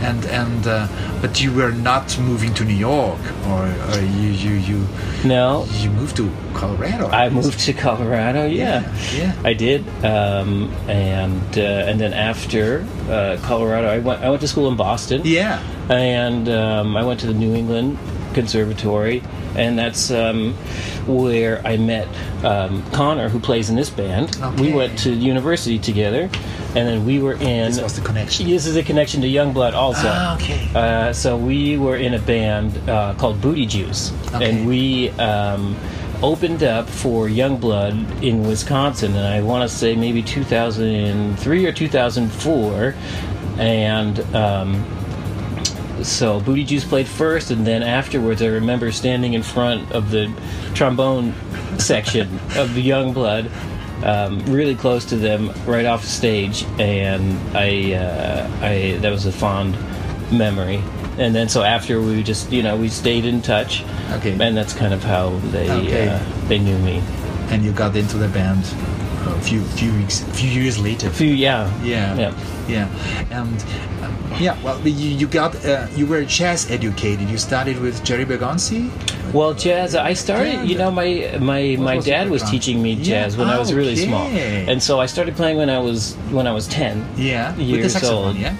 And 0.00 0.24
and 0.26 0.66
uh, 0.66 0.88
but 1.22 1.40
you 1.42 1.52
were 1.52 1.72
not 1.72 2.18
moving 2.18 2.52
to 2.54 2.64
New 2.64 2.74
York, 2.74 3.18
or, 3.48 3.64
or 3.66 4.00
you 4.00 4.28
you 4.30 4.50
you 4.54 4.86
No, 5.24 5.66
you 5.80 5.90
moved 5.90 6.16
to 6.16 6.30
Colorado. 6.54 7.08
I 7.08 7.28
moved 7.30 7.60
to 7.60 7.72
Colorado. 7.72 8.46
Yeah, 8.46 8.82
yeah. 9.14 9.34
I 9.44 9.54
did. 9.54 9.84
Um, 10.04 10.70
and 10.88 11.58
uh, 11.58 11.88
and 11.88 11.98
then 12.00 12.12
after 12.12 12.84
uh, 13.08 13.38
Colorado, 13.42 13.88
I 13.88 13.98
went. 13.98 14.22
I 14.22 14.28
went 14.28 14.40
to 14.42 14.48
school 14.48 14.68
in 14.68 14.76
Boston. 14.76 15.22
Yeah. 15.24 15.60
and 15.88 16.48
um, 16.48 16.96
I 16.96 17.02
went 17.04 17.20
to 17.20 17.26
the 17.26 17.34
New 17.34 17.54
England 17.54 17.96
Conservatory, 18.34 19.22
and 19.56 19.78
that's 19.78 20.10
um, 20.10 20.54
where 21.06 21.66
I 21.66 21.76
met 21.76 22.08
um, 22.44 22.82
Connor, 22.92 23.28
who 23.28 23.40
plays 23.40 23.70
in 23.70 23.76
this 23.76 23.90
band. 23.90 24.36
We 24.60 24.72
went 24.72 24.98
to 25.00 25.10
university 25.12 25.78
together, 25.78 26.30
and 26.74 26.88
then 26.88 27.04
we 27.04 27.18
were 27.18 27.34
in. 27.34 27.70
This 27.70 27.80
was 27.80 27.96
the 27.96 28.02
connection. 28.06 28.48
This 28.48 28.66
is 28.66 28.76
a 28.76 28.82
connection 28.82 29.20
to 29.22 29.28
Youngblood, 29.28 29.72
also. 29.74 30.08
Ah, 30.10 30.36
okay. 30.36 30.68
Uh, 30.74 31.12
so 31.12 31.36
we 31.36 31.78
were 31.78 31.96
in 31.96 32.14
a 32.14 32.18
band 32.20 32.76
uh, 32.88 33.14
called 33.14 33.40
Booty 33.40 33.66
Juice, 33.66 34.12
Okay. 34.34 34.50
and 34.50 34.66
we 34.68 35.10
um, 35.12 35.76
opened 36.22 36.62
up 36.62 36.88
for 36.88 37.28
Youngblood 37.28 38.22
in 38.22 38.42
Wisconsin, 38.46 39.14
and 39.14 39.26
I 39.26 39.40
want 39.42 39.68
to 39.68 39.74
say 39.74 39.96
maybe 39.96 40.22
2003 40.22 41.66
or 41.66 41.72
2004, 41.72 42.94
and. 43.58 44.20
Um, 44.34 44.84
so 46.06 46.40
Booty 46.40 46.64
Juice 46.64 46.84
played 46.84 47.06
first, 47.08 47.50
and 47.50 47.66
then 47.66 47.82
afterwards, 47.82 48.40
I 48.42 48.46
remember 48.46 48.92
standing 48.92 49.34
in 49.34 49.42
front 49.42 49.90
of 49.92 50.10
the 50.10 50.32
trombone 50.74 51.34
section 51.78 52.28
of 52.56 52.74
the 52.74 52.88
Youngblood, 52.88 53.50
um, 54.04 54.38
really 54.46 54.74
close 54.74 55.04
to 55.06 55.16
them, 55.16 55.52
right 55.66 55.84
off 55.86 56.02
the 56.02 56.08
stage, 56.08 56.64
and 56.78 57.38
I, 57.56 57.94
uh, 57.94 58.50
I 58.62 58.98
that 59.00 59.10
was 59.10 59.26
a 59.26 59.32
fond 59.32 59.76
memory. 60.32 60.82
And 61.18 61.34
then 61.34 61.48
so 61.48 61.62
after 61.62 62.00
we 62.00 62.22
just 62.22 62.52
you 62.52 62.62
know 62.62 62.76
we 62.76 62.88
stayed 62.88 63.24
in 63.24 63.40
touch, 63.42 63.82
Okay. 64.12 64.32
and 64.38 64.56
that's 64.56 64.74
kind 64.74 64.92
of 64.94 65.02
how 65.02 65.30
they 65.50 65.70
Okay. 65.70 66.08
uh, 66.08 66.22
they 66.48 66.58
knew 66.58 66.78
me. 66.78 67.02
And 67.48 67.64
you 67.64 67.72
got 67.72 67.96
into 67.96 68.18
the 68.18 68.28
band 68.28 68.64
a 69.26 69.40
few 69.40 69.62
few 69.62 69.92
weeks, 69.94 70.22
a 70.22 70.32
few 70.34 70.50
years 70.50 70.78
later. 70.78 71.08
A 71.08 71.10
few 71.10 71.28
yeah 71.32 71.70
Yeah. 71.82 72.14
yeah. 72.16 72.34
Yeah. 72.68 72.88
And 73.30 73.64
yeah, 74.40 74.56
well, 74.62 74.78
you, 74.86 75.10
you 75.10 75.26
got 75.26 75.54
uh, 75.64 75.86
you 75.96 76.06
were 76.06 76.24
jazz 76.24 76.70
educated. 76.70 77.28
You 77.28 77.38
started 77.38 77.78
with 77.80 78.02
Jerry 78.04 78.24
Bergonzi. 78.24 78.90
Well, 79.32 79.54
jazz. 79.54 79.94
I 79.94 80.12
started. 80.14 80.52
Yeah, 80.54 80.62
you 80.62 80.78
know, 80.78 80.90
my 80.90 81.36
my 81.40 81.76
my 81.78 81.96
was 81.96 82.04
dad 82.06 82.30
was 82.30 82.42
teaching 82.50 82.82
me 82.82 82.92
Yeah, 82.94 83.04
jazz 83.04 83.36
when 83.36 83.48
I 83.48 83.58
was 83.58 83.72
really 83.72 83.96
small, 83.96 84.26
and 84.28 84.82
so 84.82 85.00
I 85.00 85.06
started 85.06 85.34
playing 85.36 85.56
when 85.58 85.70
I 85.70 85.78
was 85.78 86.14
when 86.30 86.46
I 86.46 86.52
was 86.52 86.66
ten. 86.68 87.04
Yeah. 87.16 87.48
with 87.50 87.56
the 87.58 87.64
Years 87.64 87.92
saxophone. 87.92 88.26
old. 88.28 88.36
Yeah. 88.36 88.54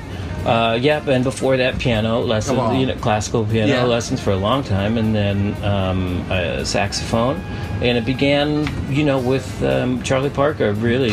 Uh, 0.47 0.75
yep, 0.75 1.09
and 1.09 1.25
before 1.25 1.57
that, 1.57 1.77
piano 1.81 2.21
lessons, 2.21 2.57
Oh, 2.57 2.69
wow. 2.69 2.79
you 2.79 2.87
know, 2.87 2.95
classical 2.97 3.45
piano 3.45 3.73
Yeah. 3.73 3.83
lessons 3.85 4.21
for 4.21 4.31
a 4.31 4.37
long 4.37 4.63
time, 4.63 4.97
and 4.97 5.13
then 5.13 5.57
um, 5.65 6.25
uh, 6.31 6.63
saxophone, 6.63 7.41
and 7.83 7.99
it 7.99 8.05
began, 8.05 8.69
you 8.89 9.03
know, 9.03 9.19
with 9.19 9.47
um, 9.65 10.01
Charlie 10.05 10.31
Parker. 10.31 10.73
Really, 10.73 11.11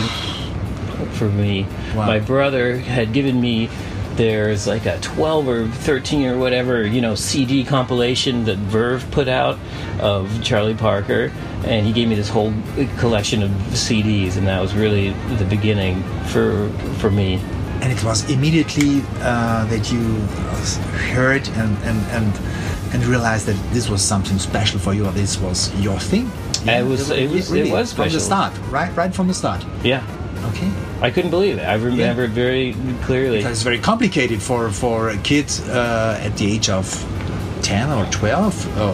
for 1.13 1.29
me, 1.29 1.65
Wow. 1.95 2.05
my 2.07 2.19
brother 2.19 2.77
had 2.77 3.11
given 3.13 3.39
me. 3.41 3.69
There's 4.15 4.67
like 4.67 4.85
a 4.85 4.99
12 4.99 5.47
or 5.47 5.67
13 5.67 6.27
or 6.27 6.37
whatever, 6.37 6.85
you 6.85 7.01
know, 7.01 7.15
CD 7.15 7.63
compilation 7.63 8.45
that 8.45 8.57
Verve 8.57 9.03
put 9.11 9.27
out 9.27 9.57
of 9.99 10.43
Charlie 10.43 10.75
Parker, 10.75 11.31
and 11.65 11.85
he 11.85 11.91
gave 11.93 12.07
me 12.07 12.15
this 12.15 12.29
whole 12.29 12.53
collection 12.99 13.41
of 13.43 13.49
CDs, 13.71 14.37
and 14.37 14.45
that 14.47 14.61
was 14.61 14.73
really 14.75 15.09
the 15.37 15.45
beginning 15.45 16.03
for 16.25 16.69
for 16.99 17.09
me. 17.09 17.39
And 17.81 17.91
it 17.91 18.01
was 18.03 18.29
immediately 18.29 19.01
uh, 19.21 19.65
that 19.65 19.91
you 19.91 19.99
heard 21.13 21.45
and, 21.49 21.77
and, 21.83 21.99
and, 22.11 22.33
and 22.93 23.05
realized 23.05 23.45
that 23.47 23.57
this 23.73 23.89
was 23.89 24.01
something 24.01 24.39
special 24.39 24.79
for 24.79 24.93
you, 24.93 25.05
or 25.05 25.11
this 25.11 25.37
was 25.39 25.69
your 25.81 25.99
thing. 25.99 26.31
It 26.79 26.85
was- 26.87 27.01
it 27.09 27.29
was- 27.29 27.51
it 27.51 27.71
was 27.73 27.91
from 27.93 28.05
the 28.13 28.19
start, 28.25 28.53
right? 28.71 28.95
Right 28.95 29.13
from 29.13 29.27
the 29.27 29.33
start. 29.33 29.65
Yeah, 29.83 30.01
Okay. 30.49 30.69
I 31.01 31.09
couldn't 31.11 31.31
believe 31.31 31.57
it. 31.57 31.63
I 31.63 31.75
remember 31.75 32.23
it 32.23 32.31
very 32.31 32.75
clearly. 33.05 33.39
It's 33.43 33.63
very 33.63 33.79
complicated 33.79 34.41
for 34.41 34.69
for 34.71 35.09
a 35.09 35.17
kid 35.17 35.45
uh, 35.69 36.17
at 36.25 36.37
the 36.37 36.45
age 36.55 36.69
of 36.69 36.85
ten 37.61 37.89
or 37.91 38.05
twelve. 38.11 38.55
Uh, 38.77 38.93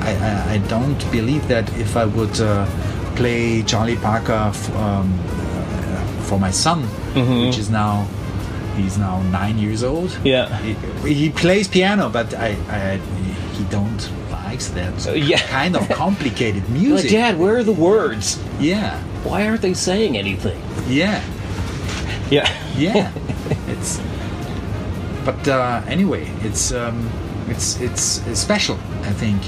I, 0.00 0.12
I, 0.14 0.54
I 0.54 0.58
don't 0.68 0.98
believe 1.12 1.46
that 1.48 1.66
if 1.78 1.96
I 1.96 2.04
would 2.04 2.40
uh, 2.40 2.66
play 3.16 3.62
Charlie 3.62 3.96
Parker 3.96 4.32
f- 4.54 4.70
um, 4.76 5.12
uh, 5.12 6.22
for 6.28 6.38
my 6.38 6.50
son, 6.52 6.82
which 7.46 7.58
is 7.58 7.68
now 7.70 8.06
he's 8.76 8.96
now 8.98 9.22
nine 9.30 9.58
years 9.58 9.82
old. 9.82 10.10
Yeah. 10.24 10.48
he, 10.62 11.14
he 11.14 11.30
plays 11.30 11.66
piano, 11.68 12.08
but 12.08 12.32
I, 12.34 12.56
I 12.70 13.00
he 13.56 13.64
don't 13.70 14.08
likes 14.58 14.68
that 14.70 15.06
Uh, 15.08 15.12
yeah. 15.12 15.38
kind 15.48 15.76
of 15.76 15.88
complicated 15.88 16.62
Like, 16.68 16.70
music. 16.70 17.10
Dad, 17.10 17.38
where 17.38 17.56
are 17.58 17.62
the 17.64 17.72
words? 17.72 18.38
Yeah, 18.60 18.98
Why 19.24 19.46
aren't 19.46 19.62
they 19.62 19.74
saying 19.74 20.16
anything? 20.16 20.60
yeah. 20.88 21.22
Yeah. 22.30 22.46
yeah 22.76 23.10
it's 23.68 23.98
but 25.24 25.48
uh, 25.48 25.82
anyway 25.88 26.30
it's 26.42 26.72
um, 26.72 27.08
it's 27.48 27.80
it's 27.80 28.24
it's 28.26 28.38
special 28.40 28.76
i 29.04 29.12
think 29.12 29.40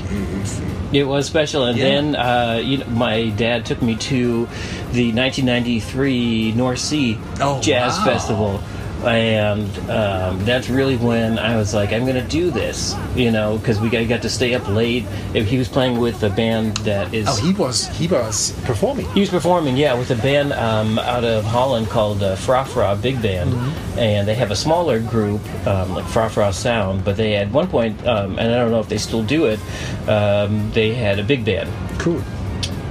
It 0.93 1.05
was 1.07 1.27
special, 1.27 1.65
and 1.67 1.79
Yeah. 1.79 1.85
then 1.89 2.17
uh, 2.17 2.61
you 2.65 2.79
know, 2.79 2.87
my 2.87 3.29
dad 3.37 3.65
took 3.67 3.81
me 3.83 3.95
to 4.11 4.47
the 4.93 5.13
1993 5.13 6.53
North 6.57 6.79
Sea 6.81 7.17
Oh, 7.41 7.61
Jazz 7.61 7.97
wow. 7.99 8.05
Festival, 8.05 8.61
and 9.05 9.91
um, 9.91 10.45
that's 10.45 10.69
really 10.69 10.97
when 10.97 11.39
I 11.39 11.57
was 11.57 11.75
like, 11.75 11.93
I'm 11.93 12.07
gonna 12.07 12.27
do 12.27 12.51
this, 12.51 12.95
you 13.15 13.31
know, 13.31 13.59
because 13.59 13.81
we 13.81 13.89
got, 13.89 14.07
got 14.09 14.23
to 14.23 14.31
stay 14.31 14.55
up 14.55 14.67
late. 14.69 15.05
If 15.35 15.49
He 15.49 15.59
was 15.59 15.69
playing 15.69 15.99
with 15.99 16.23
a 16.23 16.31
band 16.31 16.77
that 16.79 17.13
is. 17.15 17.27
oh 17.29 17.37
he 17.45 17.53
was 17.55 17.89
he 17.89 18.07
was 18.07 18.53
performing 18.65 19.07
He 19.13 19.21
was 19.21 19.31
performing, 19.31 19.77
yeah, 19.77 19.95
with 19.95 20.11
a 20.11 20.17
band 20.17 20.53
um, 20.53 20.99
out 20.99 21.25
of 21.25 21.45
Holland 21.45 21.89
called 21.89 22.23
uh, 22.23 22.37
Fra 22.37 22.65
Fra 22.65 22.97
Big 22.97 23.21
Band, 23.23 23.53
and 23.99 24.27
they 24.27 24.35
have 24.35 24.51
a 24.51 24.57
smaller 24.57 25.01
group 25.01 25.41
um, 25.67 25.95
like 25.95 26.07
Fra 26.07 26.29
Fra 26.29 26.53
Sound. 26.53 27.05
But 27.05 27.17
they 27.17 27.37
at 27.37 27.51
one 27.51 27.69
point, 27.69 28.07
um, 28.07 28.39
and 28.39 28.53
I 28.53 28.57
don't 28.59 28.71
know 28.71 28.81
if 28.81 28.89
they 28.89 28.99
still 28.99 29.23
do 29.23 29.47
it, 29.47 29.61
um, 30.09 30.71
they 30.73 30.95
had 30.95 31.19
a 31.19 31.25
big 31.25 31.45
band, 31.45 31.71
cool 31.99 32.23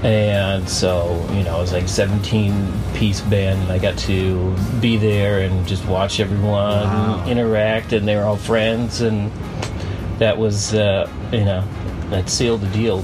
and 0.03 0.67
so 0.69 1.13
you 1.33 1.43
know 1.43 1.57
it 1.57 1.61
was 1.61 1.73
like 1.73 1.87
17 1.89 2.71
piece 2.93 3.19
band 3.21 3.61
and 3.63 3.71
i 3.71 3.77
got 3.77 3.97
to 3.97 4.55
be 4.79 4.95
there 4.95 5.39
and 5.41 5.67
just 5.67 5.85
watch 5.85 6.19
everyone 6.21 6.83
Wow. 6.85 7.25
interact 7.27 7.91
and 7.91 8.07
they 8.07 8.15
were 8.15 8.23
all 8.23 8.37
friends 8.37 9.01
and 9.01 9.29
that 10.19 10.37
was 10.37 10.73
uh, 10.73 11.09
you 11.33 11.43
know 11.43 11.63
that 12.11 12.29
sealed 12.29 12.61
the 12.61 12.67
deal 12.69 13.01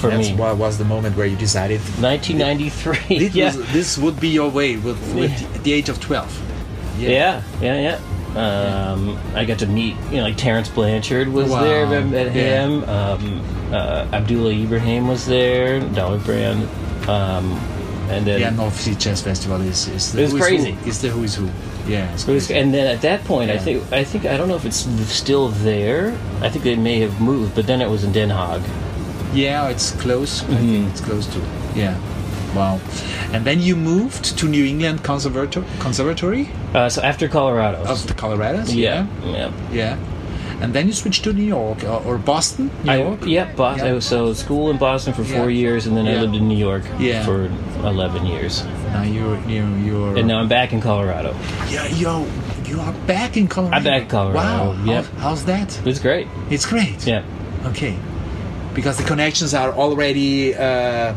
for 0.00 0.10
That's 0.10 0.30
me 0.30 0.34
what 0.36 0.56
was 0.58 0.78
the 0.78 0.84
moment 0.84 1.16
where 1.16 1.26
you 1.26 1.36
decided 1.36 1.80
1993 2.02 3.18
this, 3.18 3.34
yeah. 3.34 3.56
was- 3.56 3.72
this 3.72 3.98
would 3.98 4.18
be 4.20 4.28
your 4.28 4.50
way 4.50 4.76
with, 4.76 4.98
with 5.14 5.62
the 5.62 5.72
age 5.72 5.88
of 5.88 6.00
12. 6.00 6.98
yeah 6.98 7.42
yeah 7.60 7.80
yeah 7.80 8.00
um, 8.36 9.18
I 9.34 9.44
got 9.44 9.58
to 9.60 9.66
meet, 9.66 9.96
you 10.10 10.18
know, 10.18 10.24
like 10.24 10.36
Terence 10.36 10.68
Blanchard 10.68 11.28
was 11.32 11.50
Wow. 11.50 11.62
there. 11.64 11.86
I 11.86 12.02
met 12.04 12.34
Yeah. 12.34 12.66
him. 12.66 12.84
Um, 12.88 13.40
uh, 13.72 14.06
Abdullah 14.12 14.52
Ibrahim 14.52 15.08
was 15.08 15.26
there. 15.26 15.80
Dollar 15.80 16.18
Brand, 16.18 16.68
um, 17.08 17.52
and 18.10 18.24
then 18.26 18.40
Yeah, 18.40 18.50
North 18.50 18.78
Sea 18.80 18.94
Jazz 18.94 19.22
Festival 19.22 19.60
is, 19.62 19.88
is 19.88 20.12
the 20.12 20.22
It 20.22 20.32
was 20.32 20.42
crazy. 20.42 20.72
Who. 20.72 20.88
It's 20.88 20.98
the 20.98 21.08
who 21.08 21.22
is 21.24 21.34
who. 21.34 21.48
Yeah, 21.88 22.12
it's 22.12 22.24
crazy. 22.24 22.54
and 22.54 22.72
then 22.74 22.86
at 22.86 23.00
that 23.02 23.24
point, 23.24 23.50
I 23.50 23.58
think 23.58 23.82
I 23.92 24.02
think 24.04 24.26
I 24.26 24.36
don't 24.36 24.48
know 24.48 24.56
if 24.56 24.64
it's 24.66 24.86
still 25.12 25.48
there. 25.64 26.14
I 26.42 26.48
think 26.48 26.64
they 26.64 26.76
may 26.76 27.00
have 27.00 27.20
moved, 27.20 27.54
but 27.54 27.66
then 27.66 27.80
it 27.80 27.88
was 27.88 28.02
in 28.04 28.12
Den 28.12 28.28
Haag. 28.30 28.60
Yeah, 29.34 29.68
it's 29.68 29.90
close. 29.92 30.42
I 30.42 30.46
Mm-hmm. 30.46 30.66
think 30.66 30.90
it's 30.90 31.00
close 31.00 31.26
to. 31.26 31.40
Yeah. 31.74 31.94
Wow. 32.56 32.80
And 33.32 33.44
then 33.44 33.60
you 33.60 33.76
moved 33.76 34.24
to 34.38 34.46
New 34.48 34.64
England 34.64 35.02
Conservator- 35.02 35.64
Conservatory 35.78 36.48
Uh, 36.74 36.88
so 36.88 37.00
after 37.02 37.28
Colorado, 37.28 37.78
After 37.86 38.14
Colorado, 38.14 38.58
Colorados. 38.58 38.74
yeah, 38.74 39.06
yeah. 39.24 39.50
Yeah. 39.72 39.96
And 40.62 40.72
then 40.72 40.86
you 40.86 40.92
switched 40.94 41.22
to 41.24 41.32
New 41.34 41.44
York 41.58 41.84
or, 41.84 42.00
or 42.06 42.16
Boston, 42.18 42.70
New 42.84 42.92
I, 42.92 42.96
York. 43.02 43.20
yeah, 43.26 43.46
Bos- 43.56 43.76
Yeah. 43.78 43.88
I 43.88 43.92
was- 43.92 44.06
so 44.06 44.32
school 44.34 44.70
in 44.70 44.78
Boston 44.78 45.12
for 45.12 45.22
four 45.24 45.50
Yeah. 45.50 45.62
years, 45.62 45.86
and 45.86 45.94
then 45.96 46.06
I 46.06 46.14
lived 46.22 46.34
in 46.34 46.48
New 46.48 46.56
York 46.68 46.84
Yeah. 46.98 47.24
for 47.26 47.50
eleven 47.84 48.24
years, 48.26 48.64
Now 48.92 49.02
you're 49.02 49.38
you're 49.46 49.76
you're. 49.86 50.16
and 50.18 50.26
now 50.26 50.38
I'm 50.40 50.48
back 50.48 50.72
in 50.72 50.80
Colorado. 50.80 51.30
yeah, 51.70 51.86
you 52.00 52.08
you 52.70 52.80
are 52.80 52.94
back 53.06 53.36
in 53.36 53.46
Colorado. 53.48 53.76
I'm 53.76 53.84
back 53.84 54.02
in 54.02 54.08
Colorado, 54.08 54.64
Wow. 54.72 54.76
yep. 54.92 55.04
How's, 55.04 55.22
how's 55.22 55.42
that? 55.44 55.68
It's 55.84 56.00
great. 56.00 56.26
It's 56.50 56.66
great. 56.66 57.06
Yeah, 57.06 57.22
Okay. 57.70 57.94
Because 58.74 58.96
the 59.02 59.04
connections 59.12 59.52
are 59.54 59.72
already 59.72 60.54
uh, 60.54 61.12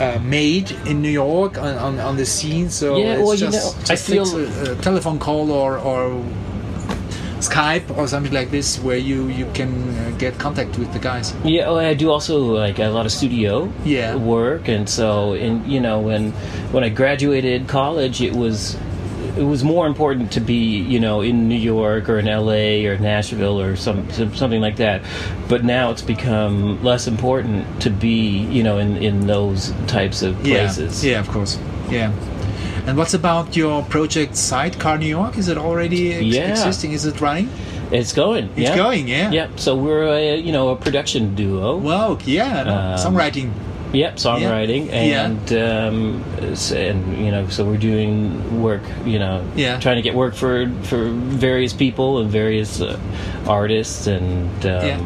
uh, 0.00 0.18
made 0.22 0.70
in 0.86 1.00
New 1.02 1.10
York 1.10 1.58
on, 1.58 1.74
on, 1.78 1.98
on 2.00 2.16
the 2.16 2.26
scene, 2.26 2.68
so 2.70 2.96
Yeah, 2.96 3.14
it's 3.14 3.22
well, 3.22 3.34
you 3.34 3.44
know, 3.46 3.50
just 3.50 3.90
I 3.90 3.96
feel- 3.96 4.36
a, 4.36 4.72
a 4.72 4.76
telephone 4.76 5.18
call 5.18 5.50
or, 5.50 5.78
or 5.78 6.22
Skype 7.40 7.96
or 7.96 8.08
something 8.08 8.32
like 8.32 8.50
this 8.50 8.78
where 8.80 8.96
you, 8.96 9.28
you 9.28 9.46
can 9.52 9.70
uh, 9.98 10.10
get 10.18 10.38
contact 10.38 10.78
with 10.78 10.90
the 10.94 10.98
guys. 10.98 11.34
yeah. 11.44 11.66
Oh, 11.66 11.76
I 11.76 11.92
do 11.94 12.10
also 12.10 12.38
like 12.38 12.78
a 12.78 12.88
lot 12.88 13.04
of 13.06 13.12
studio 13.12 13.70
Yeah. 13.84 14.16
work, 14.16 14.68
and 14.68 14.88
so 14.88 15.34
and 15.34 15.64
you 15.70 15.78
know 15.80 16.00
when 16.00 16.32
when 16.72 16.82
I 16.82 16.88
graduated 16.88 17.68
college, 17.68 18.22
it 18.22 18.34
was 18.34 18.76
it 19.36 19.42
was 19.44 19.62
more 19.64 19.86
important 19.86 20.32
to 20.32 20.40
be 20.40 20.78
you 20.78 20.98
know 21.00 21.20
in 21.20 21.48
New 21.48 21.58
York 21.58 22.08
or 22.08 22.18
in 22.18 22.28
L.A. 22.28 22.86
or 22.86 22.98
Nashville 22.98 23.60
or 23.60 23.76
some 23.76 24.10
some- 24.10 24.34
something 24.34 24.60
like 24.60 24.76
that. 24.76 25.02
But 25.48 25.64
now 25.64 25.90
it's 25.90 26.02
become 26.02 26.82
less 26.82 27.06
important 27.06 27.64
to 27.82 27.90
be 27.90 28.38
you 28.50 28.62
know 28.62 28.78
in 28.78 28.96
in 28.96 29.26
those 29.26 29.72
types 29.86 30.22
of 30.22 30.36
places. 30.42 31.04
Yeah, 31.04 31.12
yeah, 31.12 31.20
of 31.20 31.28
course. 31.28 31.58
Yeah. 31.90 32.12
And 32.86 32.96
what's 32.96 33.14
about 33.14 33.56
your 33.56 33.82
project 33.82 34.36
Sidecar 34.36 34.96
New 34.98 35.08
York? 35.08 35.36
Is 35.38 35.48
it 35.48 35.58
already 35.58 36.12
ex- 36.14 36.24
Yeah. 36.24 36.50
existing? 36.50 36.92
Is 36.92 37.04
it 37.04 37.20
running? 37.20 37.48
It's 37.90 38.12
going. 38.12 38.44
It's 38.56 38.70
yeah. 38.70 38.76
going, 38.76 39.06
yeah. 39.08 39.30
Yep. 39.30 39.50
So 39.60 39.76
we're 39.76 40.04
a 40.06 40.36
you 40.36 40.52
know 40.52 40.68
a 40.70 40.76
production 40.76 41.34
duo. 41.34 41.76
Wow, 41.76 42.18
yeah, 42.24 42.62
no, 42.64 42.74
Um, 42.74 42.98
songwriting. 42.98 43.50
Yep, 43.96 44.16
songwriting 44.16 44.86
Yeah. 44.88 45.24
and 45.24 45.52
um, 45.52 46.24
and 46.76 47.24
you 47.24 47.30
know, 47.30 47.48
so 47.48 47.64
we're 47.64 47.78
doing 47.78 48.60
work, 48.62 48.82
you 49.06 49.18
know, 49.18 49.42
Yeah. 49.56 49.80
trying 49.80 49.96
to 49.96 50.02
get 50.02 50.14
work 50.14 50.34
for 50.34 50.68
for 50.82 51.08
various 51.48 51.72
people 51.72 52.18
and 52.20 52.30
various 52.30 52.80
uh, 52.82 52.98
artists, 53.48 54.06
and 54.06 54.50
um, 54.66 54.86
Yeah. 54.86 55.00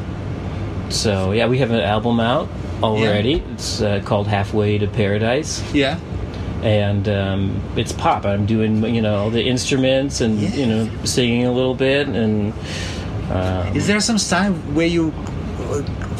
so 0.88 1.30
yeah, 1.30 1.46
we 1.46 1.58
have 1.58 1.70
an 1.70 1.80
album 1.80 2.18
out 2.18 2.48
already. 2.82 3.42
It's 3.54 3.80
uh, 3.80 4.00
called 4.04 4.26
Halfway 4.26 4.78
to 4.78 4.86
Paradise, 4.88 5.62
Yeah. 5.72 5.98
and 6.64 7.08
um, 7.08 7.60
it's 7.76 7.92
pop. 7.92 8.24
I'm 8.26 8.44
doing 8.44 8.82
you 8.92 9.02
know 9.02 9.14
all 9.22 9.30
the 9.30 9.44
instruments 9.44 10.20
and 10.20 10.40
Yeah. 10.40 10.54
you 10.60 10.66
know 10.66 10.88
singing 11.04 11.46
a 11.46 11.52
little 11.52 11.76
bit, 11.76 12.08
and 12.08 12.52
um, 13.30 13.76
Is 13.76 13.86
there 13.86 14.00
some 14.00 14.16
time 14.18 14.54
where 14.74 14.88
you 14.88 15.12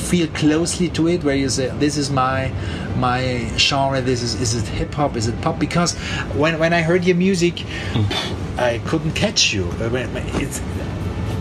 feel 0.01 0.29
closely 0.29 0.89
to 0.91 1.09
it, 1.09 1.25
where 1.25 1.37
you 1.37 1.49
say, 1.49 1.71
"This 1.79 1.97
is 1.97 2.11
my 2.11 2.51
my 2.97 3.49
genre. 3.57 4.01
This 4.01 4.23
is 4.23 4.41
is 4.41 4.55
it 4.55 4.67
hip 4.69 4.95
hop? 4.95 5.17
Is 5.17 5.29
it 5.29 5.41
pop?" 5.41 5.59
Because 5.59 5.95
when 6.35 6.59
when 6.59 6.73
I 6.73 6.83
heard 6.83 7.05
your 7.05 7.17
music, 7.17 7.55
mm. 7.93 8.59
I 8.59 8.79
couldn't 8.87 9.13
catch 9.13 9.53
you. 9.53 9.69
It's 9.81 10.61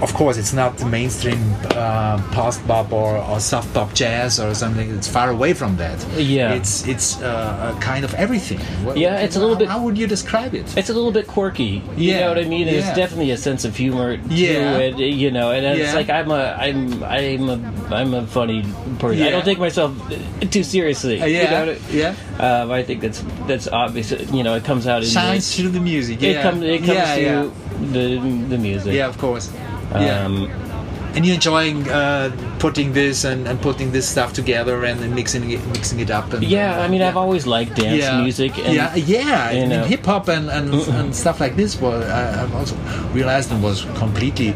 of 0.02 0.14
course 0.14 0.38
it's 0.38 0.54
not 0.54 0.78
the 0.78 0.86
mainstream 0.86 1.40
uh, 1.72 2.18
post 2.32 2.66
bop 2.68 2.92
or, 2.94 3.18
or 3.18 3.40
soft 3.40 3.74
pop 3.74 3.94
jazz 3.94 4.40
or 4.40 4.54
something. 4.54 4.90
It's 4.96 5.08
far 5.08 5.30
away 5.30 5.54
from 5.54 5.76
that. 5.78 5.98
Yeah. 6.18 6.54
it's 6.54 6.88
it's 6.88 7.22
uh, 7.22 7.76
a 7.76 7.82
kind 7.82 8.06
of 8.06 8.14
everything. 8.16 8.60
What- 8.86 8.98
Yeah, 8.98 9.20
it's 9.20 9.36
a 9.36 9.40
little 9.40 9.56
how- 9.56 9.60
bit- 9.60 9.70
How 9.70 9.82
would 9.84 9.98
you 9.98 10.08
describe 10.08 10.54
it? 10.56 10.66
It's 10.78 10.90
a 10.90 10.94
little 10.94 11.12
bit 11.12 11.28
quirky. 11.28 11.82
Yeah, 11.98 12.14
You 12.14 12.20
know 12.22 12.28
what 12.30 12.38
I 12.40 12.44
mean? 12.46 12.66
There's 12.68 12.86
definitely 12.96 13.32
a 13.32 13.38
sense 13.38 13.66
of 13.66 13.76
humor 13.76 14.14
yeah. 14.14 14.20
to 14.28 14.34
Yeah. 14.36 14.78
it. 14.78 14.98
You 15.00 15.32
know, 15.32 15.52
and 15.52 15.66
it's 15.66 15.92
Yeah. 15.92 15.94
like 16.00 16.10
I'm 16.10 16.32
a 16.32 16.44
I'm 16.58 17.04
I'm 17.04 17.50
a 17.50 17.58
I'm 17.96 18.14
a 18.14 18.26
funny 18.28 18.64
person. 19.00 19.20
Yeah. 19.20 19.28
I 19.28 19.30
don't 19.32 19.46
take 19.46 19.60
myself 19.60 19.92
too 20.50 20.64
seriously. 20.64 21.22
Uh, 21.22 21.26
You 21.26 21.38
yeah, 21.38 21.52
know 21.52 21.66
what 21.66 21.76
I- 21.76 21.80
yeah. 21.92 22.16
Um, 22.40 22.72
I 22.72 22.84
think 22.84 23.02
that's 23.02 23.22
that's 23.48 23.68
obvious. 23.68 24.12
You 24.32 24.44
know, 24.44 24.56
it 24.56 24.64
comes 24.64 24.88
out 24.88 25.04
in 25.04 25.10
Shines 25.10 25.56
through 25.56 25.70
the 25.70 25.82
music. 25.82 26.24
it 26.24 26.36
yeah. 26.36 26.42
comes 26.42 26.64
it 26.64 26.78
comes 26.80 26.90
yeah, 26.90 27.16
through 27.16 27.52
yeah. 27.52 27.92
the 27.92 28.06
the 28.50 28.58
music. 28.58 28.94
Yeah, 28.94 29.08
of 29.08 29.18
course. 29.18 29.50
Yeah. 29.92 30.26
Um, 30.26 30.50
And 31.16 31.26
you're 31.26 31.34
enjoying 31.34 31.90
uh, 31.90 32.30
putting 32.60 32.94
this 32.94 33.26
and, 33.26 33.48
and 33.48 33.60
putting 33.60 33.92
this 33.92 34.08
stuff 34.08 34.32
together 34.32 34.86
and 34.86 35.00
then 35.00 35.16
mixing 35.16 35.50
it, 35.50 35.60
mixing 35.74 36.00
it 36.00 36.12
up. 36.12 36.32
And, 36.34 36.44
yeah, 36.44 36.86
I 36.86 36.88
mean, 36.88 37.02
I've 37.02 37.18
always 37.18 37.48
liked 37.48 37.76
dance 37.76 38.04
yeah. 38.04 38.22
music. 38.22 38.60
And, 38.60 38.76
yeah, 38.76 38.96
yeah. 38.96 39.52
you 39.52 39.68
mean, 39.68 39.84
hip 39.88 40.06
hop 40.06 40.30
and, 40.30 40.50
and, 40.52 40.72
and 40.72 41.16
stuff 41.16 41.40
like 41.40 41.56
this 41.56 41.82
was 41.82 42.06
I, 42.06 42.44
I've 42.44 42.54
also 42.54 42.76
realized 43.12 43.52
it 43.52 43.60
was 43.60 43.86
completely. 43.98 44.54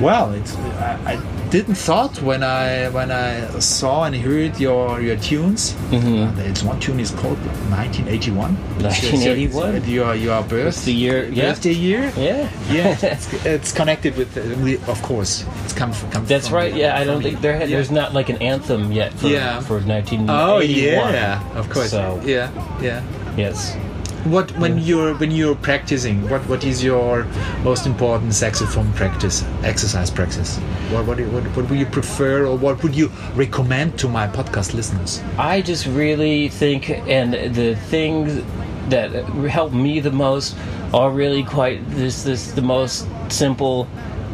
Well, 0.00 0.32
it's 0.32 0.54
I, 0.78 1.14
I 1.14 1.43
didn't 1.54 1.76
thought 1.76 2.20
when 2.20 2.42
I 2.42 2.88
when 2.90 3.10
I 3.12 3.46
saw 3.60 4.02
and 4.06 4.14
heard 4.16 4.58
your 4.58 5.00
your 5.00 5.16
tunes. 5.16 5.72
Mm-hmm. 5.94 6.40
It's 6.50 6.62
one 6.64 6.80
tune 6.80 6.98
is 6.98 7.12
called 7.12 7.38
1981. 7.70 8.54
1981. 8.82 9.74
It's 9.76 9.86
your 9.86 10.14
your 10.16 10.42
birth. 10.42 10.74
It's 10.74 10.84
the 10.84 10.92
year- 10.92 11.28
yeah. 11.30 11.50
Birthday 11.50 11.72
year. 11.88 12.12
Yeah. 12.16 12.50
Yeah, 12.72 12.98
it's, 13.14 13.26
it's 13.46 13.70
connected 13.72 14.16
with, 14.16 14.30
uh, 14.36 14.90
of 14.92 15.00
course, 15.02 15.44
it's 15.64 15.72
come 15.72 15.92
from. 15.92 16.10
Come 16.10 16.26
That's 16.26 16.48
from- 16.48 16.56
right. 16.58 16.74
Yeah, 16.74 16.98
I 17.00 17.04
don't 17.04 17.22
think 17.22 17.40
there 17.40 17.60
Yeah. 17.60 17.66
there's 17.72 17.90
not 18.00 18.12
like 18.18 18.28
an 18.34 18.38
anthem 18.42 18.90
yet 18.90 19.12
for 19.14 19.28
Yeah. 19.28 19.60
for 19.60 19.78
1981. 19.78 20.26
Oh 20.50 20.58
yeah, 20.58 21.58
of 21.60 21.70
course. 21.70 21.90
So 21.90 22.20
Yeah, 22.24 22.50
yeah. 22.82 23.00
yes. 23.36 23.76
What 24.24 24.50
when 24.52 24.78
you're 24.78 25.14
when 25.16 25.30
you're 25.30 25.54
practicing? 25.54 26.26
What 26.30 26.40
what 26.48 26.64
is 26.64 26.82
your 26.82 27.24
most 27.62 27.84
important 27.84 28.32
saxophone 28.32 28.90
practice 28.94 29.44
exercise 29.62 30.10
practice? 30.10 30.56
What 30.90 31.06
what 31.06 31.20
what, 31.20 31.44
what 31.56 31.68
would 31.68 31.78
you 31.78 31.84
prefer 31.84 32.46
or 32.46 32.56
what 32.56 32.82
would 32.82 32.94
you 32.94 33.12
recommend 33.34 33.98
to 33.98 34.08
my 34.08 34.26
podcast 34.26 34.72
listeners? 34.72 35.22
I 35.36 35.60
just 35.60 35.84
really 35.86 36.48
think, 36.48 36.88
and 36.88 37.34
the 37.54 37.76
things 37.90 38.42
that 38.88 39.12
help 39.50 39.74
me 39.74 40.00
the 40.00 40.10
most 40.10 40.56
are 40.94 41.10
really 41.10 41.42
quite 41.42 41.86
this 41.90 42.22
this 42.22 42.52
the 42.52 42.62
most 42.62 43.06
simple 43.28 43.86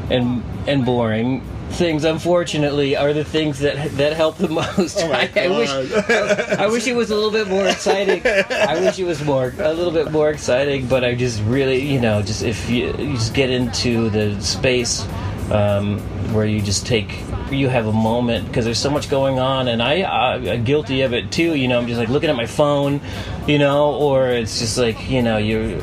and 0.09 0.44
and 0.68 0.85
boring 0.85 1.42
things. 1.72 2.04
Unfortunately, 2.04 2.96
are 2.96 3.12
the 3.12 3.24
things 3.24 3.61
that 3.61 3.92
that 3.92 4.14
help 4.14 4.37
the 4.37 4.48
most. 4.61 4.98
Oh 5.00 5.12
I, 5.12 5.30
I 5.37 5.48
wish 5.48 5.70
I 5.70 6.66
wish 6.66 6.87
it 6.87 6.94
was 6.94 7.11
a 7.11 7.14
little 7.14 7.30
bit 7.30 7.48
more 7.48 7.66
exciting. 7.66 8.22
I 8.24 8.80
wish 8.80 8.98
it 8.98 9.04
was 9.04 9.24
more 9.24 9.54
a 9.59 9.72
little 9.72 9.92
bit 9.92 10.11
more 10.11 10.30
exciting, 10.30 10.87
but 10.87 11.04
I 11.04 11.14
just 11.14 11.40
really 11.42 11.80
you 11.80 12.00
know 12.00 12.22
just 12.22 12.42
if 12.42 12.68
you, 12.68 12.88
you 12.98 13.14
just 13.14 13.35
get 13.35 13.50
into 13.50 14.11
the 14.11 14.40
space 14.40 15.06
um, 15.50 15.98
where 16.33 16.46
you 16.46 16.61
just 16.61 16.87
take 16.87 17.18
you 17.50 17.68
have 17.68 17.87
a 17.87 17.92
moment 17.92 18.46
because 18.46 18.64
there's 18.64 18.78
so 18.78 18.90
much 18.90 19.11
going 19.11 19.40
on 19.40 19.66
and 19.66 19.83
I, 19.83 20.02
I 20.02 20.35
I'm 20.35 20.64
guilty 20.64 21.02
of 21.02 21.12
it 21.12 21.33
too 21.33 21.54
you 21.54 21.66
know 21.66 21.78
I'm 21.78 21.88
just 21.88 21.98
like 21.98 22.09
looking 22.09 22.30
at 22.30 22.37
my 22.37 22.46
phone 22.46 23.00
you 23.48 23.59
know 23.59 23.94
or 23.94 24.28
it's 24.28 24.61
just 24.61 24.78
like 24.78 25.11
you 25.11 25.22
know 25.22 25.37
you 25.37 25.83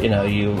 you 0.00 0.08
know 0.08 0.22
you 0.22 0.52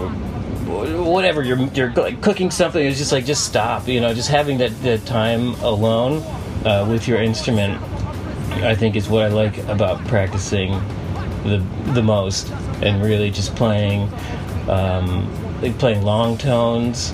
whatever 0.70 1.42
you're 1.42 1.58
you're 1.74 1.92
like 1.92 2.20
cooking 2.22 2.50
something 2.50 2.84
it's 2.84 2.98
just 2.98 3.12
like 3.12 3.24
just 3.24 3.44
stop 3.44 3.88
you 3.88 4.00
know 4.00 4.14
just 4.14 4.28
having 4.28 4.58
that, 4.58 4.70
that 4.82 5.04
time 5.06 5.54
alone 5.62 6.22
uh, 6.64 6.86
with 6.88 7.08
your 7.08 7.20
instrument 7.20 7.80
I 8.62 8.74
think 8.74 8.96
is 8.96 9.08
what 9.08 9.24
I 9.24 9.28
like 9.28 9.58
about 9.68 10.04
practicing 10.06 10.72
the 11.44 11.64
the 11.92 12.02
most 12.02 12.50
and 12.82 13.02
really 13.02 13.30
just 13.30 13.54
playing 13.56 14.10
um, 14.68 15.28
like 15.62 15.78
playing 15.78 16.02
long 16.02 16.36
tones 16.38 17.12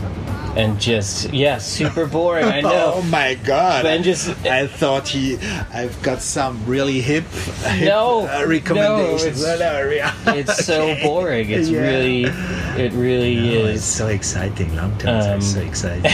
and 0.56 0.80
just 0.80 1.32
yeah, 1.32 1.58
super 1.58 2.06
boring. 2.06 2.44
I 2.44 2.60
know. 2.62 2.94
oh 2.96 3.02
my 3.02 3.34
god! 3.34 3.86
And 3.86 4.02
just 4.02 4.28
I 4.46 4.66
thought 4.66 5.08
he, 5.08 5.36
I've 5.72 6.00
got 6.02 6.22
some 6.22 6.64
really 6.66 7.00
hip, 7.00 7.24
hip 7.24 7.88
no 7.88 8.26
uh, 8.26 8.46
recommendations. 8.46 9.42
No, 9.44 9.54
it's, 9.54 10.26
it's 10.26 10.64
so 10.64 10.82
okay. 10.90 11.02
boring. 11.02 11.50
It's 11.50 11.68
yeah. 11.68 11.80
really, 11.80 12.24
it 12.24 12.92
really 12.92 13.36
no, 13.36 13.66
is. 13.66 13.76
It's 13.76 13.84
so 13.84 14.08
exciting. 14.08 14.74
Long 14.74 14.96
term, 14.98 15.34
um, 15.34 15.40
so 15.40 15.60
exciting. 15.60 16.04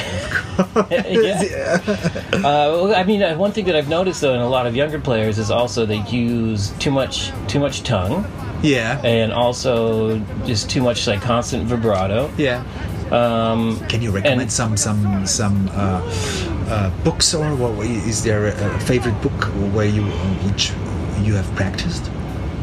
yeah. 0.91 1.81
uh, 2.45 2.93
I 2.97 3.05
mean, 3.05 3.23
uh, 3.23 3.37
one 3.37 3.53
thing 3.53 3.67
that 3.67 3.77
I've 3.77 3.89
noticed 3.89 4.21
though 4.21 4.35
in 4.35 4.41
a 4.41 4.49
lot 4.49 4.67
of 4.67 4.75
younger 4.75 5.01
players 5.01 5.39
is 5.39 5.51
also 5.51 5.87
they 5.87 6.03
use 6.09 6.71
too 6.79 6.91
much 6.91 7.33
too 7.47 7.61
much 7.61 7.83
tongue. 7.85 8.27
Yeah. 8.63 9.01
And 9.05 9.33
also 9.33 10.19
just 10.47 10.71
too 10.71 10.83
much 10.83 11.07
like 11.07 11.21
constant 11.21 11.65
vibrato. 11.65 12.31
Yeah. 12.37 12.65
Um, 13.11 13.79
Can 13.89 14.03
you 14.03 14.11
recommend 14.11 14.53
some 14.53 14.77
some 14.77 15.27
some 15.27 15.69
uh, 15.73 16.01
uh, 16.69 16.91
books 17.05 17.35
or 17.35 17.55
what, 17.57 17.87
is 17.87 18.23
there 18.23 18.47
a 18.47 18.81
favorite 18.81 19.21
book 19.23 19.45
where 19.75 19.87
you 19.87 20.03
which 20.47 20.73
you 21.23 21.35
have 21.35 21.47
practiced? 21.57 22.11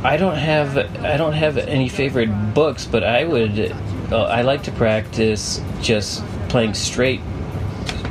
I 0.04 0.16
don't 0.18 0.38
have 0.38 0.78
I 1.04 1.18
don't 1.18 1.34
have 1.34 1.58
any 1.58 1.90
favorite 1.90 2.54
books, 2.54 2.86
but 2.86 3.04
I 3.04 3.26
would 3.26 3.76
uh, 4.12 4.24
I 4.24 4.42
like 4.42 4.64
to 4.64 4.72
practice 4.72 5.62
just 5.82 6.24
playing 6.48 6.74
straight 6.74 7.22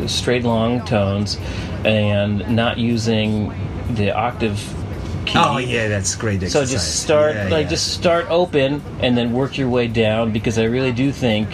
straight 0.07 0.45
long 0.45 0.85
tones 0.85 1.39
and 1.85 2.49
not 2.55 2.79
using 2.79 3.53
the 3.95 4.13
octave 4.15 4.59
key. 5.25 5.39
Oh 5.39 5.59
yeah, 5.59 5.89
that's 5.89 6.15
great. 6.15 6.43
Exercise. 6.43 6.69
So 6.69 6.73
just 6.73 7.03
start 7.03 7.35
yeah, 7.35 7.49
like 7.49 7.65
yeah. 7.65 7.71
just 7.71 7.95
start 7.95 8.27
open 8.29 8.83
and 9.01 9.17
then 9.17 9.33
work 9.33 9.57
your 9.57 9.69
way 9.69 9.89
down 9.89 10.33
because 10.33 10.59
I 10.59 10.65
really 10.65 10.93
do 10.93 11.11
think 11.11 11.49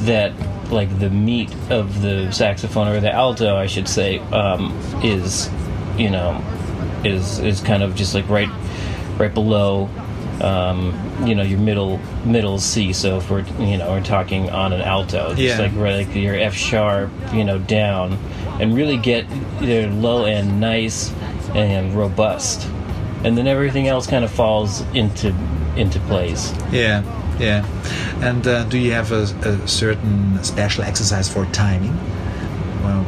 that 0.00 0.32
like 0.70 0.98
the 0.98 1.10
meat 1.10 1.54
of 1.70 2.02
the 2.02 2.30
saxophone 2.32 2.88
or 2.88 3.00
the 3.00 3.12
alto, 3.12 3.56
I 3.56 3.66
should 3.66 3.88
say, 3.88 4.18
um, 4.18 4.78
is 5.02 5.50
you 5.96 6.10
know 6.10 6.42
is 7.04 7.38
is 7.38 7.60
kind 7.60 7.82
of 7.82 7.94
just 7.94 8.14
like 8.14 8.28
right 8.28 8.48
right 9.18 9.32
below 9.32 9.88
um, 10.40 10.92
you 11.26 11.34
know 11.34 11.42
your 11.42 11.58
middle 11.58 11.98
middle 12.24 12.58
C. 12.58 12.92
So 12.92 13.18
if 13.18 13.30
we're 13.30 13.44
you 13.58 13.78
know 13.78 13.90
we're 13.90 14.02
talking 14.02 14.50
on 14.50 14.72
an 14.72 14.80
alto, 14.80 15.30
just 15.30 15.40
yeah. 15.40 15.58
like 15.58 15.74
right 15.74 16.06
like 16.06 16.14
your 16.14 16.34
F 16.34 16.54
sharp, 16.54 17.10
you 17.32 17.44
know 17.44 17.58
down, 17.58 18.14
and 18.60 18.74
really 18.74 18.96
get 18.96 19.26
their 19.60 19.88
low 19.88 20.24
end 20.24 20.60
nice 20.60 21.12
and 21.54 21.94
robust, 21.94 22.66
and 23.22 23.38
then 23.38 23.46
everything 23.46 23.86
else 23.86 24.06
kind 24.06 24.24
of 24.24 24.30
falls 24.30 24.80
into 24.92 25.34
into 25.76 26.00
place. 26.00 26.52
Yeah. 26.70 27.02
Yeah, 27.38 27.66
and 28.22 28.46
uh, 28.46 28.64
do 28.64 28.78
you 28.78 28.92
have 28.92 29.10
a, 29.10 29.22
a, 29.48 29.68
certain 29.68 30.42
special 30.44 30.84
exercise 30.84 31.28
for 31.28 31.46
timing? 31.46 31.96
Well, 32.84 33.02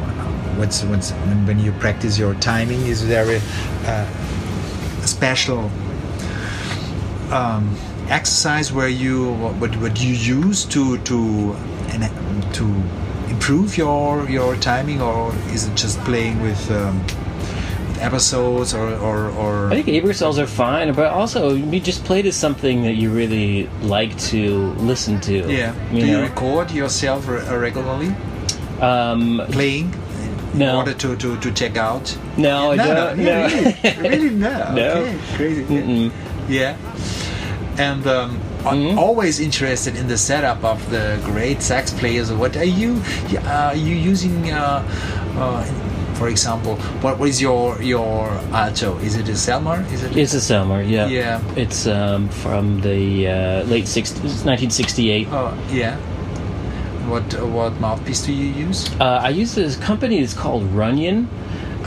what's, 0.57 0.83
what's 0.83 1.11
when, 1.11 1.59
you 1.59 1.71
practice 1.73 2.19
your 2.19 2.33
timing? 2.35 2.85
Is 2.87 3.07
there 3.07 3.25
a, 3.25 3.41
a 3.89 5.07
special 5.07 5.71
um, 7.31 7.77
exercise 8.09 8.73
where 8.73 8.89
you 8.89 9.31
what, 9.33 9.75
what 9.77 10.01
you 10.01 10.13
use 10.13 10.65
to 10.65 10.97
to 10.97 11.55
to 12.53 12.65
improve 13.29 13.77
your 13.77 14.29
your 14.29 14.57
timing, 14.57 15.01
or 15.01 15.33
is 15.53 15.67
it 15.67 15.75
just 15.75 15.99
playing 16.01 16.41
with? 16.41 16.69
Um, 16.69 17.05
episodes 17.99 18.73
or, 18.73 18.93
or, 18.95 19.29
or 19.31 19.71
I 19.71 19.81
think 19.81 19.87
Aebersolds 19.87 20.37
are 20.37 20.47
fine, 20.47 20.93
but 20.93 21.11
also 21.11 21.53
you 21.53 21.79
just 21.79 22.03
play 22.05 22.21
to 22.21 22.31
something 22.31 22.83
that 22.83 22.93
you 22.95 23.09
really 23.11 23.67
like 23.81 24.17
to 24.31 24.71
listen 24.79 25.19
to. 25.21 25.33
Yeah. 25.51 25.73
You 25.91 26.01
Do 26.01 26.07
know? 26.07 26.17
you 26.19 26.23
record 26.23 26.71
yourself 26.71 27.27
re- 27.27 27.41
regularly? 27.57 28.13
Um, 28.81 29.41
Playing? 29.51 29.91
No. 30.53 30.69
In 30.69 30.75
order 30.75 30.93
to, 30.93 31.15
to, 31.17 31.37
to 31.39 31.51
check 31.51 31.77
out? 31.77 32.17
No, 32.37 32.71
I 32.71 32.75
no, 32.77 32.85
don't. 32.85 33.17
No, 33.17 33.23
no. 33.23 33.47
really, 33.47 33.97
really 34.09 34.29
no. 34.29 34.73
No. 34.73 34.91
Okay, 34.93 35.19
crazy. 35.35 35.63
Mm-mm. 35.65 36.11
Yeah. 36.49 36.77
And 37.77 38.07
um, 38.07 38.39
I'm 38.65 38.77
Mhm. 38.77 38.97
always 38.97 39.39
interested 39.39 39.95
in 39.95 40.07
the 40.07 40.17
setup 40.17 40.63
of 40.63 40.89
the 40.89 41.19
great 41.25 41.61
sax 41.61 41.93
players. 41.93 42.31
What 42.31 42.55
are 42.57 42.63
you? 42.63 43.01
Uh, 43.45 43.69
are 43.71 43.75
you 43.75 43.95
using? 43.95 44.51
Uh, 44.51 44.83
uh, 45.37 45.63
for 46.17 46.27
example, 46.27 46.75
what 47.01 47.19
is 47.21 47.41
your 47.41 47.81
your 47.81 48.29
alto? 48.51 48.97
Is 48.99 49.15
it 49.15 49.29
a 49.29 49.33
Selmer? 49.33 49.89
Is 49.91 50.03
it? 50.03 50.17
It's 50.17 50.33
a 50.33 50.37
Selmer, 50.41 50.81
yeah. 50.87 51.07
Yeah. 51.07 51.41
It's 51.55 51.87
um, 51.87 52.29
from 52.29 52.81
the 52.81 53.27
uh, 53.27 53.63
late 53.63 53.85
60s, 53.85 54.43
1968. 54.45 55.27
Oh 55.31 55.53
yeah. 55.69 55.95
What 57.07 57.23
what 57.43 57.79
mouthpiece 57.79 58.25
do 58.25 58.33
you 58.33 58.67
use? 58.67 58.89
Uh, 58.99 59.21
I 59.23 59.29
use 59.29 59.55
this 59.55 59.77
company 59.77 60.19
that's 60.19 60.33
called 60.33 60.63
Runyon, 60.73 61.29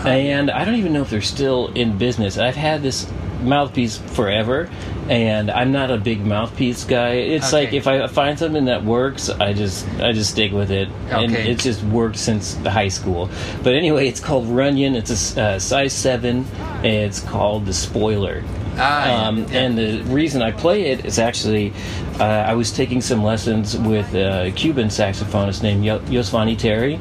and 0.07 0.51
I 0.51 0.64
don't 0.64 0.77
even 0.77 0.93
know 0.93 1.03
if 1.03 1.11
they're 1.11 1.21
still 1.21 1.69
in 1.75 1.99
business. 1.99 2.38
I've 2.38 2.57
had 2.57 2.83
this 2.83 3.07
mouthpiece 3.42 3.98
forever, 3.98 4.68
and 5.09 5.50
I'm 5.50 5.72
not 5.72 5.90
a 5.90 5.96
big 5.98 6.24
mouthpiece 6.24 6.85
guy. 6.85 7.11
It's 7.14 7.53
Okay. 7.53 7.64
like 7.64 7.72
if 7.74 7.87
I 7.87 8.07
find 8.07 8.38
something 8.38 8.66
that 8.66 8.85
works, 8.85 9.29
I 9.31 9.53
just 9.53 9.87
I 10.00 10.12
just 10.12 10.31
stick 10.31 10.53
with 10.53 10.70
it, 10.70 10.88
and 11.11 11.33
Okay. 11.33 11.50
it's 11.50 11.64
just 11.64 11.83
worked 11.85 12.16
since 12.18 12.55
the 12.55 12.70
high 12.70 12.88
school. 12.88 13.29
But 13.62 13.74
anyway, 13.74 14.09
it's 14.09 14.20
called 14.20 14.46
Runyon. 14.48 14.94
It's 14.94 15.37
a 15.37 15.42
uh, 15.42 15.59
size 15.59 15.92
seven. 15.92 16.44
And 16.83 16.87
it's 16.87 17.20
called 17.20 17.66
the 17.66 17.74
Spoiler. 17.74 18.42
Ah, 18.79 19.26
Um, 19.26 19.44
yeah. 19.53 19.59
And 19.61 19.76
the 19.76 20.00
reason 20.05 20.40
I 20.40 20.50
play 20.50 20.85
it 20.92 21.05
is 21.05 21.18
actually 21.18 21.74
uh, 22.18 22.24
I 22.24 22.55
was 22.55 22.70
taking 22.72 23.03
some 23.03 23.22
lessons 23.22 23.76
with 23.76 24.14
a 24.14 24.50
Cuban 24.57 24.88
saxophonist 24.88 25.62
named 25.62 25.85
Yo- 25.85 25.98
Yosvany 26.09 26.57
Terry, 26.57 26.98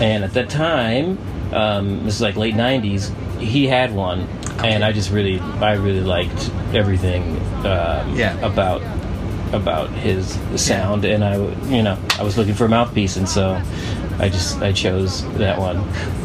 and 0.00 0.22
at 0.22 0.32
that 0.34 0.48
time, 0.48 1.18
um, 1.52 2.04
this 2.04 2.14
is 2.16 2.20
like 2.20 2.36
late 2.36 2.54
'90s, 2.54 3.10
he 3.40 3.66
had 3.66 3.92
one, 3.92 4.28
and 4.64 4.84
I 4.84 4.92
just 4.92 5.10
really, 5.10 5.40
I 5.60 5.74
really 5.74 6.00
liked 6.00 6.50
everything 6.74 7.36
um, 7.66 8.16
Yeah. 8.16 8.36
about 8.44 8.82
about 9.52 9.90
his 9.90 10.36
sound, 10.56 11.04
and 11.04 11.22
I, 11.24 11.36
you 11.68 11.82
know, 11.82 11.96
I 12.18 12.24
was 12.24 12.36
looking 12.36 12.54
for 12.54 12.64
a 12.64 12.68
mouthpiece, 12.68 13.16
and 13.16 13.28
so 13.28 13.60
I 14.18 14.28
just 14.28 14.60
I 14.60 14.72
chose 14.72 15.22
that 15.38 15.58
one. 15.58 15.84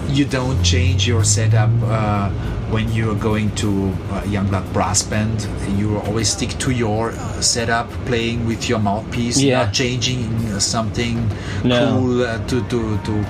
you 0.10 0.26
don't 0.26 0.62
change 0.63 1.08
your 1.08 1.24
setup 1.24 1.70
uh, 1.84 2.30
when 2.72 2.91
you're 2.91 3.15
going 3.15 3.54
to 3.56 3.70
uh, 4.12 4.22
Youngblood 4.24 4.74
Brass 4.74 5.04
Band. 5.04 5.48
You 5.78 6.00
always 6.00 6.30
stick 6.30 6.50
to 6.60 6.72
your 6.72 7.12
uh, 7.12 7.41
setup, 7.41 7.89
playing 8.08 8.46
with 8.48 8.67
your 8.67 8.80
mouthpiece, 8.80 9.39
Yeah. 9.39 9.65
not 9.65 9.74
changing 9.74 10.60
something 10.60 11.30
No. 11.63 11.78
cool 12.00 12.24
uh, 12.24 12.39
to, 12.48 12.62
to, 12.70 12.98
to, 13.06 13.26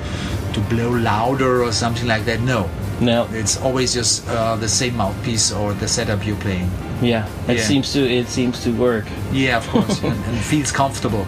to 0.54 0.60
blow 0.70 0.90
louder 0.92 1.62
or 1.64 1.72
something 1.74 2.08
like 2.08 2.24
that. 2.26 2.40
No, 2.42 2.70
No, 3.02 3.28
it's 3.32 3.58
always 3.62 3.94
just 3.94 4.28
uh, 4.30 4.56
the 4.56 4.70
same 4.70 4.96
mouthpiece 4.96 5.52
or 5.52 5.74
the 5.74 5.88
setup 5.88 6.26
you're 6.26 6.38
playing. 6.38 6.70
yeah, 7.02 7.26
it 7.48 7.58
Yeah. 7.58 7.64
seems 7.64 7.94
to 7.94 8.00
it 8.00 8.28
seems 8.30 8.64
to 8.64 8.70
work. 8.72 9.06
Yeah, 9.34 9.58
of 9.58 9.68
course, 9.70 10.04
and, 10.10 10.14
and 10.26 10.38
feels 10.38 10.72
comfortable. 10.72 11.26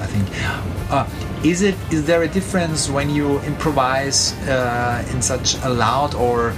I 0.00 0.06
think. 0.06 0.26
Uh, 0.90 1.04
is 1.42 1.62
it? 1.62 1.74
Is 1.90 2.04
there 2.06 2.22
a 2.22 2.28
difference 2.28 2.88
when 2.88 3.10
you 3.10 3.40
improvise 3.40 4.32
uh, 4.48 5.02
in 5.12 5.20
such 5.22 5.56
a 5.64 5.68
loud 5.68 6.14
or 6.14 6.52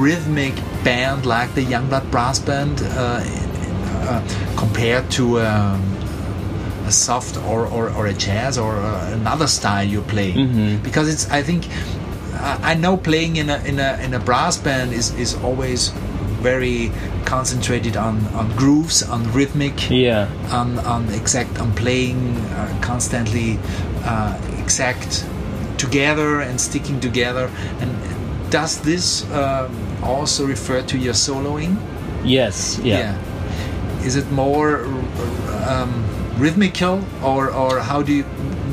rhythmic 0.00 0.54
band 0.84 1.26
like 1.26 1.52
the 1.54 1.64
Youngblood 1.64 2.10
Brass 2.10 2.38
Band 2.38 2.80
uh, 2.82 3.20
uh, 4.08 4.22
compared 4.56 5.10
to 5.12 5.40
um, 5.40 5.82
a 6.86 6.92
soft 6.92 7.36
or, 7.48 7.66
or, 7.66 7.90
or 7.90 8.06
a 8.06 8.14
jazz 8.14 8.58
or 8.58 8.76
uh, 8.76 9.12
another 9.12 9.46
style 9.46 9.84
you're 9.86 10.02
playing? 10.14 10.36
Mhm. 10.36 10.82
Because 10.82 11.08
it's, 11.12 11.28
I 11.30 11.42
think, 11.42 11.66
I 12.40 12.72
I 12.72 12.74
know 12.74 12.96
playing 12.96 13.36
in 13.36 13.50
a 13.50 13.58
in 13.64 13.78
a 13.80 13.98
in 14.04 14.14
a 14.14 14.18
brass 14.18 14.56
band 14.56 14.92
is 14.92 15.12
is 15.18 15.34
always 15.44 15.92
very 16.42 16.90
concentrated 17.24 17.96
on 17.96 18.26
on 18.34 18.48
grooves, 18.56 19.02
on 19.02 19.32
rhythmic, 19.32 19.90
Yeah. 19.90 20.28
on 20.52 20.78
on 20.78 21.08
exact 21.14 21.58
on 21.60 21.72
playing 21.74 22.36
uh, 22.56 22.68
constantly 22.80 23.58
uh, 24.04 24.36
exact 24.62 25.24
together 25.78 26.40
and 26.40 26.60
sticking 26.60 27.00
together. 27.00 27.50
And 27.80 27.90
does 28.50 28.78
this 28.80 29.24
um, 29.32 29.70
also 30.02 30.46
refer 30.46 30.82
to 30.82 30.96
your 30.98 31.14
soloing? 31.14 31.76
Yes. 32.24 32.78
Yeah. 32.84 33.14
Is 34.04 34.16
it 34.16 34.30
more 34.30 34.84
um, 35.68 36.04
rhythmical, 36.38 37.00
or 37.22 37.50
or 37.50 37.80
how 37.80 38.02
do 38.02 38.12
you 38.12 38.24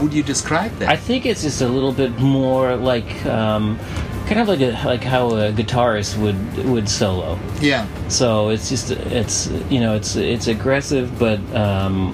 would 0.03 0.13
you 0.13 0.23
describe 0.23 0.71
that? 0.79 0.89
I 0.89 0.97
think 0.97 1.25
it's 1.25 1.41
just 1.41 1.61
a 1.61 1.67
little 1.67 1.93
bit 1.93 2.11
more 2.19 2.75
like 2.75 3.25
um, 3.25 3.79
kind 4.27 4.39
of 4.39 4.47
like 4.47 4.59
a, 4.59 4.71
like 4.85 5.03
how 5.03 5.29
a 5.29 5.51
guitarist 5.51 6.17
would 6.17 6.65
would 6.65 6.89
solo. 6.89 7.39
yeah. 7.61 7.87
So 8.09 8.49
it's 8.49 8.69
just 8.69 8.91
it's 8.91 9.47
you 9.69 9.79
know 9.79 9.95
it's 9.95 10.15
it's 10.15 10.47
aggressive, 10.47 11.17
but 11.17 11.39
um, 11.55 12.13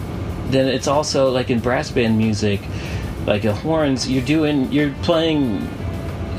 then 0.49 0.67
it's 0.67 0.87
also 0.87 1.29
like 1.31 1.49
in 1.49 1.59
brass 1.59 1.91
band 1.91 2.17
music, 2.17 2.61
like 3.25 3.43
a 3.45 3.53
horns. 3.53 4.09
You're 4.09 4.25
doing 4.25 4.71
you're 4.71 4.93
playing 5.01 5.67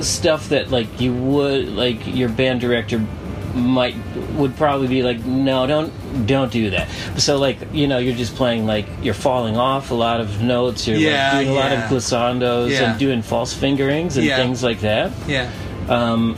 stuff 0.01 0.49
that 0.49 0.71
like 0.71 1.01
you 1.01 1.13
would 1.13 1.69
like 1.69 2.07
your 2.07 2.29
band 2.29 2.61
director 2.61 3.05
might 3.55 3.95
would 4.35 4.57
probably 4.57 4.89
be 4.89 5.03
like, 5.03 5.25
no, 5.25 5.67
don't 5.67 5.93
don't 6.27 6.51
do 6.53 6.71
that. 6.71 6.89
So 7.19 7.39
like 7.39 7.59
you 7.73 7.87
know, 7.87 7.99
you're 7.99 8.15
just 8.17 8.35
playing 8.37 8.67
like 8.67 8.87
you're 9.03 9.15
falling 9.15 9.57
off 9.57 9.91
a 9.91 9.95
lot 9.95 10.21
of 10.21 10.43
notes. 10.43 10.87
You're 10.87 10.99
Yeah, 10.99 11.33
like, 11.35 11.47
doing 11.47 11.57
a 11.57 11.61
lot 11.61 11.73
of 11.73 11.79
glissandos 11.85 12.71
Yeah. 12.71 12.91
and 12.91 12.99
doing 12.99 13.23
false 13.23 13.53
fingerings 13.55 14.17
and 14.17 14.27
Yeah. 14.27 14.37
things 14.37 14.63
like 14.63 14.81
that. 14.81 15.13
Yeah. 15.29 15.51
Um, 15.89 16.37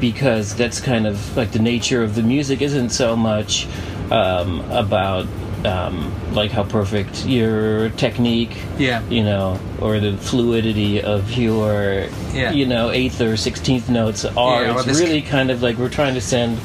because 0.00 0.54
that's 0.54 0.80
kind 0.80 1.06
of 1.06 1.36
like 1.36 1.52
the 1.52 1.58
nature 1.58 2.02
of 2.02 2.14
the 2.14 2.22
music 2.22 2.60
isn't 2.62 2.90
so 2.90 3.16
much 3.16 3.66
um, 4.10 4.60
about 4.70 5.26
um, 5.64 6.12
like 6.34 6.50
how 6.50 6.64
perfect 6.64 7.24
your 7.26 7.90
technique 7.90 8.56
Yeah. 8.78 9.02
you 9.08 9.22
know, 9.22 9.58
or 9.80 10.00
the 10.00 10.16
fluidity 10.16 11.00
of 11.02 11.30
your, 11.32 12.06
Yeah. 12.34 12.52
you 12.52 12.66
know, 12.66 12.90
eighth 12.90 13.20
or 13.20 13.36
sixteenth 13.36 13.88
notes 13.88 14.24
are. 14.24 14.64
Yeah, 14.64 14.78
it's 14.86 15.00
really 15.00 15.22
kind 15.22 15.50
of 15.50 15.62
like 15.62 15.76
we're 15.78 15.88
trying 15.88 16.14
to 16.14 16.20
send 16.20 16.58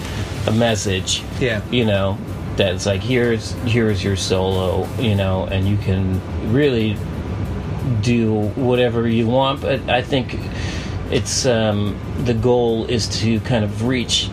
a 0.47 0.51
message, 0.51 1.21
Yeah. 1.39 1.61
you 1.71 1.85
know, 1.85 2.17
that's 2.55 2.85
like 2.85 3.01
here's 3.01 3.51
here's 3.65 4.03
your 4.03 4.15
solo, 4.15 4.87
you 4.99 5.13
know, 5.15 5.45
and 5.51 5.67
you 5.67 5.77
can 5.77 6.19
really 6.51 6.97
do 8.01 8.33
whatever 8.55 9.07
you 9.07 9.27
want. 9.27 9.61
But 9.61 9.87
I 9.89 10.01
think 10.01 10.37
it's 11.11 11.45
um, 11.45 11.95
the 12.25 12.33
goal 12.33 12.85
is 12.85 13.07
to 13.21 13.39
kind 13.41 13.63
of 13.63 13.85
reach 13.87 14.29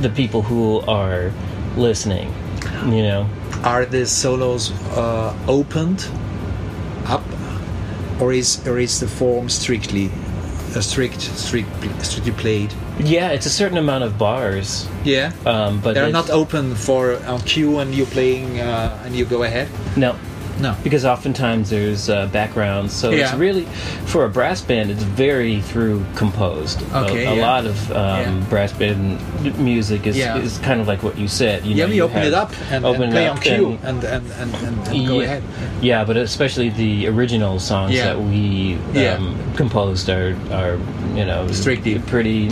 the 0.00 0.08
people 0.08 0.42
who 0.42 0.80
are 0.82 1.32
listening, 1.76 2.32
you 2.86 3.02
know. 3.02 3.28
Are 3.62 3.86
the 3.86 4.06
solos 4.06 4.72
uh, 4.96 5.34
opened 5.48 6.06
up, 7.06 7.22
or 8.20 8.32
is 8.32 8.66
or 8.66 8.78
is 8.78 9.00
the 9.00 9.08
form 9.08 9.48
strictly 9.48 10.10
a 10.76 10.82
strict, 10.82 11.20
strict, 11.20 11.68
strictly 12.04 12.32
played? 12.32 12.72
Yeah, 12.98 13.30
it's 13.30 13.46
a 13.46 13.50
certain 13.50 13.78
amount 13.78 14.04
of 14.04 14.18
bars. 14.18 14.88
Yeah. 15.04 15.32
Um, 15.46 15.80
but 15.80 15.94
They're 15.94 16.10
not 16.10 16.30
open 16.30 16.74
for 16.74 17.16
on 17.26 17.40
cue 17.40 17.78
and 17.78 17.94
you're 17.94 18.06
playing 18.06 18.60
uh, 18.60 19.02
and 19.04 19.14
you 19.14 19.24
go 19.24 19.42
ahead. 19.42 19.68
No, 19.96 20.16
No. 20.60 20.76
because 20.84 21.04
oftentimes 21.04 21.70
there's 21.70 22.08
uh, 22.08 22.26
backgrounds. 22.28 22.92
So 22.92 23.10
it's 23.10 23.32
really 23.34 23.64
for 24.06 24.24
a 24.24 24.28
brass 24.28 24.60
band, 24.60 24.90
it's 24.90 25.02
very 25.02 25.60
through 25.62 26.04
composed. 26.16 26.80
A- 26.92 27.04
Okay, 27.04 27.26
a, 27.26 27.34
yeah. 27.34 27.42
lot 27.46 27.66
of 27.66 27.90
um, 27.90 27.96
Yeah. 27.96 28.46
brass 28.48 28.72
band 28.72 29.58
music 29.58 30.06
is, 30.06 30.16
Yeah. 30.16 30.36
is 30.38 30.58
kind 30.58 30.80
of 30.80 30.86
like 30.88 31.02
what 31.02 31.18
you 31.18 31.28
said. 31.28 31.64
You 31.66 31.74
Yeah, 31.74 31.84
know, 31.84 31.90
we 31.90 31.96
you 31.96 32.02
open 32.02 32.22
it 32.22 32.34
up 32.34 32.52
and, 32.70 32.84
open 32.84 33.02
and 33.04 33.12
it 33.12 33.16
play 33.16 33.26
up 33.28 33.36
on 33.36 33.42
cue 33.42 33.78
and- 33.82 34.04
and, 34.04 34.04
and, 34.04 34.54
and, 34.54 34.88
and, 34.88 35.06
go 35.06 35.20
yeah, 35.20 35.22
ahead. 35.24 35.42
yeah, 35.82 36.04
but 36.04 36.16
especially 36.16 36.68
the 36.70 37.08
original 37.08 37.58
songs 37.58 37.92
Yeah. 37.94 38.06
that 38.14 38.20
we 38.20 38.74
um, 38.74 38.80
Yeah. 38.94 39.34
composed 39.56 40.08
are 40.08 40.36
are 40.52 40.78
you 41.16 41.24
know 41.24 41.46
Strictly. 41.48 41.98
pretty 41.98 42.50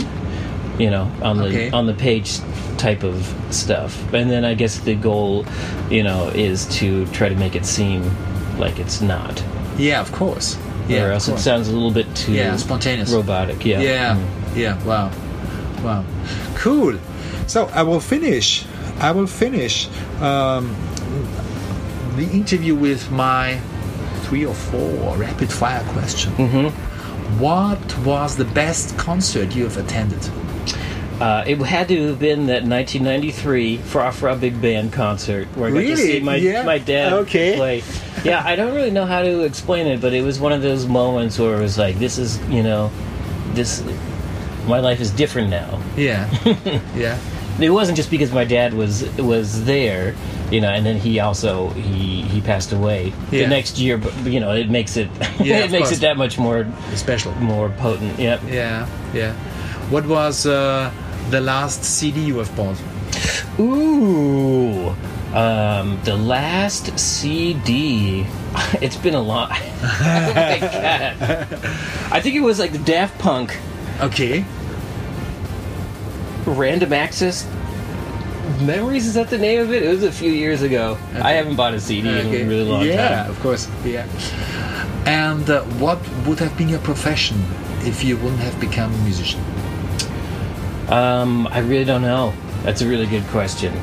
you 0.79 0.89
know 0.89 1.09
on 1.21 1.37
the 1.37 1.45
Okay. 1.45 1.69
on 1.71 1.85
the 1.85 1.93
page 1.93 2.39
type 2.77 3.03
of 3.03 3.15
stuff. 3.51 3.91
And 4.13 4.29
then 4.29 4.43
I 4.45 4.53
guess 4.55 4.79
the 4.79 4.95
goal, 4.95 5.45
you 5.89 6.03
know, 6.03 6.27
is 6.33 6.65
to 6.79 7.05
try 7.07 7.29
to 7.29 7.35
make 7.35 7.55
it 7.55 7.65
seem 7.65 8.03
like 8.59 8.79
it's 8.79 9.01
not. 9.01 9.43
Yeah, 9.77 10.01
of 10.01 10.11
course. 10.11 10.57
Yeah, 10.87 11.05
or 11.05 11.11
else 11.13 11.27
it 11.29 11.39
sounds 11.39 11.69
a 11.69 11.71
little 11.73 11.91
bit 11.91 12.13
too 12.15 12.33
Yeah, 12.33 12.57
spontaneous. 12.57 13.09
robotic. 13.11 13.65
Yeah. 13.65 13.79
Yeah, 13.81 14.15
Mm. 14.15 14.57
yeah. 14.57 14.83
Wow, 14.83 15.11
wow, 15.83 16.03
cool. 16.55 16.97
So 17.47 17.69
I 17.73 17.83
will 17.83 18.01
finish. 18.01 18.65
I 18.99 19.11
will 19.11 19.27
finish 19.27 19.87
um, 20.21 20.75
the 22.15 22.29
interview 22.31 22.75
with 22.75 23.09
my 23.11 23.59
three 24.23 24.45
or 24.45 24.53
four 24.53 25.15
rapid 25.17 25.51
fire 25.51 25.83
question. 25.93 26.31
Mm-hmm. 26.33 27.39
What 27.39 27.97
was 27.99 28.35
the 28.35 28.45
best 28.45 28.97
concert 28.97 29.55
you 29.55 29.63
have 29.63 29.77
attended? 29.77 30.21
Uh, 31.23 31.43
it 31.47 31.57
had 31.61 31.87
to 31.87 32.07
have 32.07 32.19
been 32.19 32.47
that 32.47 32.63
1993 32.65 33.77
Fra 33.77 34.11
Fra 34.11 34.35
Big 34.35 34.61
Band 34.61 34.91
concert 34.91 35.47
where 35.55 35.69
I 35.69 35.71
got 35.71 35.79
to 35.79 35.85
Really? 35.87 35.95
see 35.95 36.19
my, 36.19 36.35
Yeah. 36.35 36.63
my 36.63 36.77
dad 36.79 37.13
Okay. 37.13 37.55
play. 37.55 37.83
Yeah, 38.25 38.43
I 38.45 38.57
don't 38.57 38.73
really 38.75 38.91
know 38.91 39.05
how 39.05 39.21
to 39.21 39.41
explain 39.43 39.87
it, 39.87 40.01
but 40.01 40.11
it 40.13 40.21
was 40.21 40.37
one 40.41 40.51
of 40.51 40.61
those 40.61 40.85
moments 40.85 41.39
where 41.39 41.55
it 41.57 41.61
was 41.61 41.77
like, 41.77 41.97
this 41.97 42.17
is, 42.17 42.39
you 42.49 42.61
know, 42.61 42.91
this, 43.53 43.81
my 44.67 44.79
life 44.79 44.99
is 44.99 45.11
different 45.11 45.49
now. 45.49 45.79
Yeah, 45.95 46.27
yeah, 46.95 47.17
It 47.57 47.69
wasn't 47.69 47.95
just 47.95 48.11
because 48.11 48.33
my 48.33 48.43
dad 48.43 48.73
was 48.73 49.03
was 49.17 49.63
there, 49.63 50.15
you 50.51 50.59
know, 50.59 50.69
and 50.75 50.83
then 50.85 50.97
he 50.97 51.21
also 51.21 51.69
he 51.69 52.23
he 52.33 52.41
passed 52.41 52.73
away 52.73 53.13
Yeah. 53.31 53.43
the 53.43 53.47
next 53.47 53.77
year. 53.79 53.97
But 53.97 54.13
you 54.25 54.39
know, 54.41 54.51
it 54.51 54.69
makes 54.69 54.97
it 54.97 55.07
Yeah, 55.39 55.59
it 55.59 55.65
of 55.65 55.71
makes 55.71 55.87
course. 55.89 55.97
it 55.99 56.01
that 56.01 56.17
much 56.17 56.37
more 56.37 56.65
special. 56.95 57.31
more 57.39 57.69
potent. 57.69 58.19
Yep. 58.19 58.41
Yeah, 58.51 58.87
yeah. 59.13 59.33
What 59.89 60.05
was 60.07 60.45
uh, 60.47 60.89
the 61.29 61.41
last 61.41 61.83
CD 61.83 62.21
you 62.21 62.37
have 62.37 62.55
bought? 62.55 62.77
Ooh, 63.59 64.89
um, 65.35 65.99
the 66.03 66.15
last 66.17 66.97
CD. 66.99 68.25
It's 68.81 68.97
been 68.97 69.15
a 69.15 69.21
lot. 69.21 69.49
I 72.11 72.19
think 72.21 72.35
it 72.35 72.41
was 72.41 72.59
like 72.59 72.71
the 72.71 72.77
Daft 72.79 73.17
Punk 73.19 73.57
Okay. 74.01 74.45
Random 76.45 76.93
Access 76.93 77.47
Memories. 78.61 79.07
Is 79.07 79.13
that 79.13 79.29
the 79.29 79.37
name 79.37 79.61
of 79.61 79.71
it? 79.71 79.83
It 79.83 79.89
was 79.89 80.03
a 80.03 80.11
few 80.11 80.31
years 80.31 80.61
ago. 80.61 80.97
I 81.15 81.31
haven't 81.33 81.55
bought 81.55 81.73
a 81.73 81.79
CD 81.79 82.09
in 82.09 82.27
a 82.27 82.29
really 82.29 82.63
long 82.63 82.85
yeah, 82.85 83.23
time. 83.23 83.31
of 83.31 83.39
course. 83.39 83.69
Yeah. 83.85 84.05
And 85.05 85.49
uh, 85.49 85.63
what 85.79 85.99
would 86.25 86.39
have 86.39 86.55
been 86.57 86.69
your 86.69 86.79
profession 86.79 87.37
if 87.81 88.03
you 88.03 88.17
wouldn't 88.17 88.41
have 88.41 88.59
become 88.59 88.93
a 88.93 88.97
musician? 88.99 89.41
Um, 90.93 91.47
I 91.47 91.59
really 91.59 91.85
don't 91.85 92.01
know. 92.03 92.33
That's 92.63 92.81
a 92.81 92.87
really 92.87 93.07
good 93.07 93.23
question. 93.27 93.73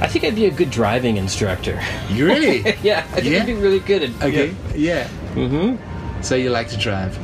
I 0.00 0.08
think 0.08 0.24
I'd 0.24 0.34
be 0.34 0.46
a 0.46 0.50
good 0.50 0.70
driving 0.70 1.16
instructor. 1.16 1.80
You 2.10 2.26
really? 2.26 2.58
yeah, 2.82 3.00
I 3.12 3.20
think 3.20 3.26
Yeah? 3.26 3.40
I'd 3.40 3.46
be 3.46 3.54
really 3.54 3.80
good 3.80 4.02
at. 4.02 4.10
okay. 4.22 4.54
Yeah. 4.74 5.08
Mm-hmm. 5.34 6.22
So 6.22 6.34
you 6.34 6.50
like 6.50 6.68
to 6.70 6.76
drive? 6.76 7.18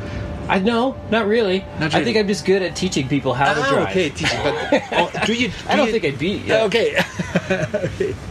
I 0.51 0.59
know, 0.59 0.97
not 1.11 1.27
really. 1.27 1.61
Not 1.81 1.93
really. 1.93 1.95
I 1.95 2.05
think 2.05 2.17
I'm 2.19 2.27
just 2.27 2.45
good 2.45 2.63
at 2.63 2.77
teaching 2.77 3.09
people 3.09 3.33
how 3.33 3.55
to 3.55 3.61
Ah, 3.63 3.71
drive. 3.71 3.89
okay, 3.89 4.11
teacher. 4.11 4.39
But 4.43 4.83
oh, 4.93 5.11
do 5.25 5.33
you? 5.35 5.51
I 5.69 5.73
do 5.73 5.77
don't 5.79 5.87
you- 5.87 5.93
think 5.93 6.05
I'd 6.05 6.19
be. 6.19 6.33
Yeah. 6.45 6.65
Okay. 6.65 7.03
okay. 7.51 8.15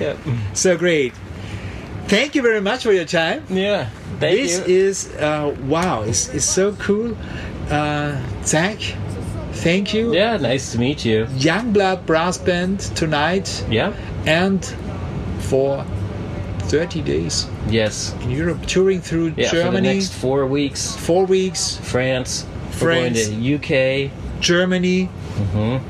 Yeah. 0.00 0.16
So 0.54 0.76
great. 0.76 1.14
Thank 2.08 2.34
you 2.34 2.42
very 2.42 2.60
much 2.60 2.82
for 2.82 2.92
your 2.92 3.04
time. 3.04 3.44
Yeah. 3.48 3.88
Thank 4.18 4.36
this 4.36 4.58
you. 4.58 4.64
is 4.74 5.14
uh, 5.16 5.54
wow. 5.62 6.02
It's, 6.02 6.28
it's 6.34 6.44
so 6.44 6.72
cool. 6.74 7.16
Uh, 7.70 8.20
Zach, 8.44 8.78
thank 9.62 9.92
you. 9.94 10.14
yeah, 10.14 10.36
nice 10.36 10.72
to 10.72 10.78
meet 10.78 11.04
you. 11.04 11.26
Youngblood 11.38 12.04
Brass 12.06 12.38
Band 12.38 12.80
tonight 12.96 13.64
Yeah. 13.70 13.92
and 14.26 14.64
for 15.40 15.84
30 16.70 17.00
days 17.02 17.46
Yes. 17.70 18.14
in 18.22 18.30
Europe, 18.30 18.66
touring 18.66 19.00
through 19.00 19.32
Yeah. 19.36 19.48
For 19.48 19.56
the 19.56 19.62
Germany, 19.62 19.94
next 19.94 20.12
four 20.12 20.46
weeks, 20.46 20.94
four 20.96 21.24
weeks, 21.26 21.78
France. 21.82 22.44
France. 22.70 22.82
We're 22.82 22.94
going 22.94 23.14
to 23.14 23.32
UK. 23.56 24.10
Germany, 24.40 25.08
Mhm. 25.54 25.80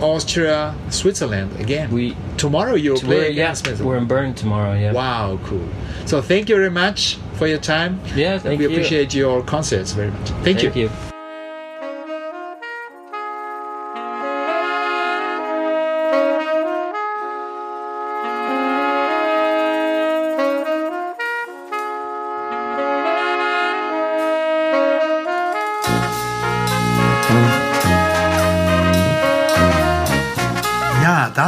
Austria, 0.00 0.74
Switzerland 0.90 1.50
again. 1.60 1.88
We. 1.90 2.14
Tomorrow 2.36 2.74
you'll 2.74 3.00
We're, 3.00 3.28
play 3.28 3.30
yeah, 3.30 3.54
we're 3.82 3.96
in 3.96 4.06
Bern 4.06 4.34
tomorrow. 4.34 4.74
Yeah. 4.78 4.92
Wow, 4.92 5.38
cool. 5.44 5.66
So 6.04 6.20
thank 6.20 6.48
you 6.50 6.56
very 6.56 6.70
much 6.70 7.16
for 7.38 7.46
your 7.46 7.58
time. 7.60 7.98
Yeah. 8.14 8.32
and 8.34 8.42
Thank 8.42 8.58
we 8.58 8.64
you. 8.64 8.70
We 8.70 8.76
appreciate 8.76 9.14
your 9.14 9.42
concerts 9.42 9.92
very 9.92 10.10
much. 10.10 10.28
Thank, 10.44 10.62
you. 10.62 10.70
Thank 10.70 10.76
you. 10.76 10.90
Ja, 10.90 11.15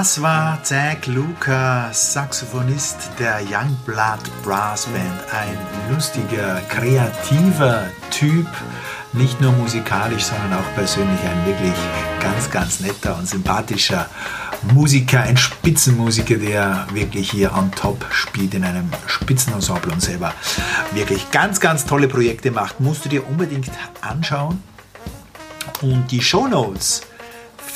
das 0.08 0.22
war 0.22 0.58
Zack 0.62 1.06
Luca, 1.06 1.92
Saxophonist 1.92 3.10
der 3.18 3.40
Youngblood 3.42 4.42
Brass 4.42 4.86
Band. 4.86 5.04
Ein 5.34 5.92
lustiger, 5.92 6.62
kreativer 6.70 7.82
Typ. 8.08 8.46
Nicht 9.12 9.38
nur 9.42 9.52
musikalisch, 9.52 10.22
sondern 10.22 10.54
auch 10.54 10.74
persönlich 10.74 11.20
ein 11.20 11.44
wirklich 11.44 11.74
ganz, 12.22 12.50
ganz 12.50 12.80
netter 12.80 13.18
und 13.18 13.28
sympathischer 13.28 14.08
Musiker, 14.72 15.20
ein 15.20 15.36
Spitzenmusiker, 15.36 16.36
der 16.36 16.86
wirklich 16.94 17.30
hier 17.30 17.52
on 17.52 17.70
top 17.72 18.06
spielt 18.10 18.54
in 18.54 18.64
einem 18.64 18.90
Spitzenensemble 19.06 19.92
und 19.92 20.00
selber 20.00 20.32
wirklich 20.94 21.30
ganz, 21.32 21.60
ganz 21.60 21.84
tolle 21.84 22.08
Projekte 22.08 22.50
macht. 22.50 22.80
Musst 22.80 23.04
du 23.04 23.10
dir 23.10 23.28
unbedingt 23.28 23.70
anschauen. 24.00 24.62
Und 25.82 26.10
die 26.10 26.22
Shownotes 26.22 27.02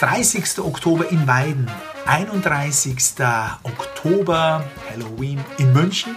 30. 0.00 0.58
Oktober 0.58 1.10
in 1.10 1.26
Weiden, 1.26 1.70
31. 2.06 2.96
Oktober 3.62 4.64
Halloween 4.90 5.44
in 5.58 5.72
München, 5.72 6.16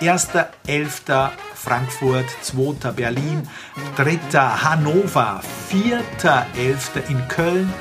1.11. 0.00 1.30
Frankfurt, 1.54 2.26
2. 2.42 2.92
Berlin, 2.92 3.48
3. 3.96 4.18
Hannover, 4.38 5.40
4.11. 5.72 7.08
in 7.08 7.26
Köln, 7.28 7.72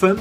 5. 0.00 0.18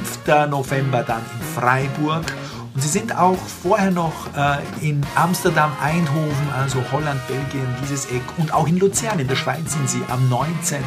November 0.50 1.04
dann 1.04 1.22
in 1.40 1.62
Freiburg 1.62 2.26
und 2.74 2.82
sie 2.82 2.88
sind 2.88 3.18
auch 3.18 3.38
vorher 3.38 3.92
noch 3.92 4.28
äh, 4.36 4.60
in 4.88 5.02
Amsterdam, 5.16 5.72
Eindhoven, 5.82 6.50
also 6.58 6.82
Holland, 6.92 7.20
Belgien, 7.28 7.68
dieses 7.82 8.06
Eck 8.06 8.22
und 8.38 8.54
auch 8.54 8.68
in 8.68 8.80
Luzern 8.80 9.20
in 9.20 9.28
der 9.28 9.36
Schweiz 9.36 9.74
sind 9.74 9.90
sie 9.90 10.02
am 10.10 10.30
19. 10.30 10.84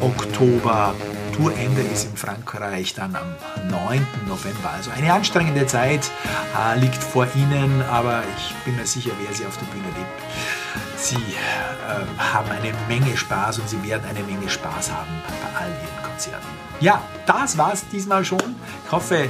Oktober. 0.00 0.94
Tourende 1.34 1.80
ist 1.80 2.04
in 2.04 2.16
Frankreich 2.16 2.94
dann 2.94 3.16
am 3.16 3.34
9. 3.68 4.06
November. 4.28 4.70
Also 4.72 4.92
eine 4.92 5.12
anstrengende 5.12 5.66
Zeit 5.66 6.08
äh, 6.56 6.78
liegt 6.78 7.02
vor 7.02 7.26
Ihnen, 7.34 7.82
aber 7.90 8.22
ich 8.36 8.54
bin 8.64 8.76
mir 8.76 8.86
sicher, 8.86 9.10
wer 9.20 9.34
sie 9.34 9.44
auf 9.44 9.56
der 9.58 9.66
Bühne 9.66 9.88
lebt. 9.88 10.96
Sie 10.96 11.16
äh, 11.16 12.22
haben 12.32 12.50
eine 12.50 12.72
Menge 12.86 13.16
Spaß 13.16 13.58
und 13.58 13.68
Sie 13.68 13.82
werden 13.82 14.04
eine 14.08 14.22
Menge 14.22 14.48
Spaß 14.48 14.92
haben 14.92 15.10
bei 15.26 15.60
all 15.60 15.68
Ihren 15.70 16.03
Konzerten. 16.14 16.46
Ja, 16.80 17.02
das 17.26 17.58
war's 17.58 17.84
diesmal 17.92 18.24
schon. 18.24 18.54
Ich 18.86 18.92
hoffe, 18.92 19.28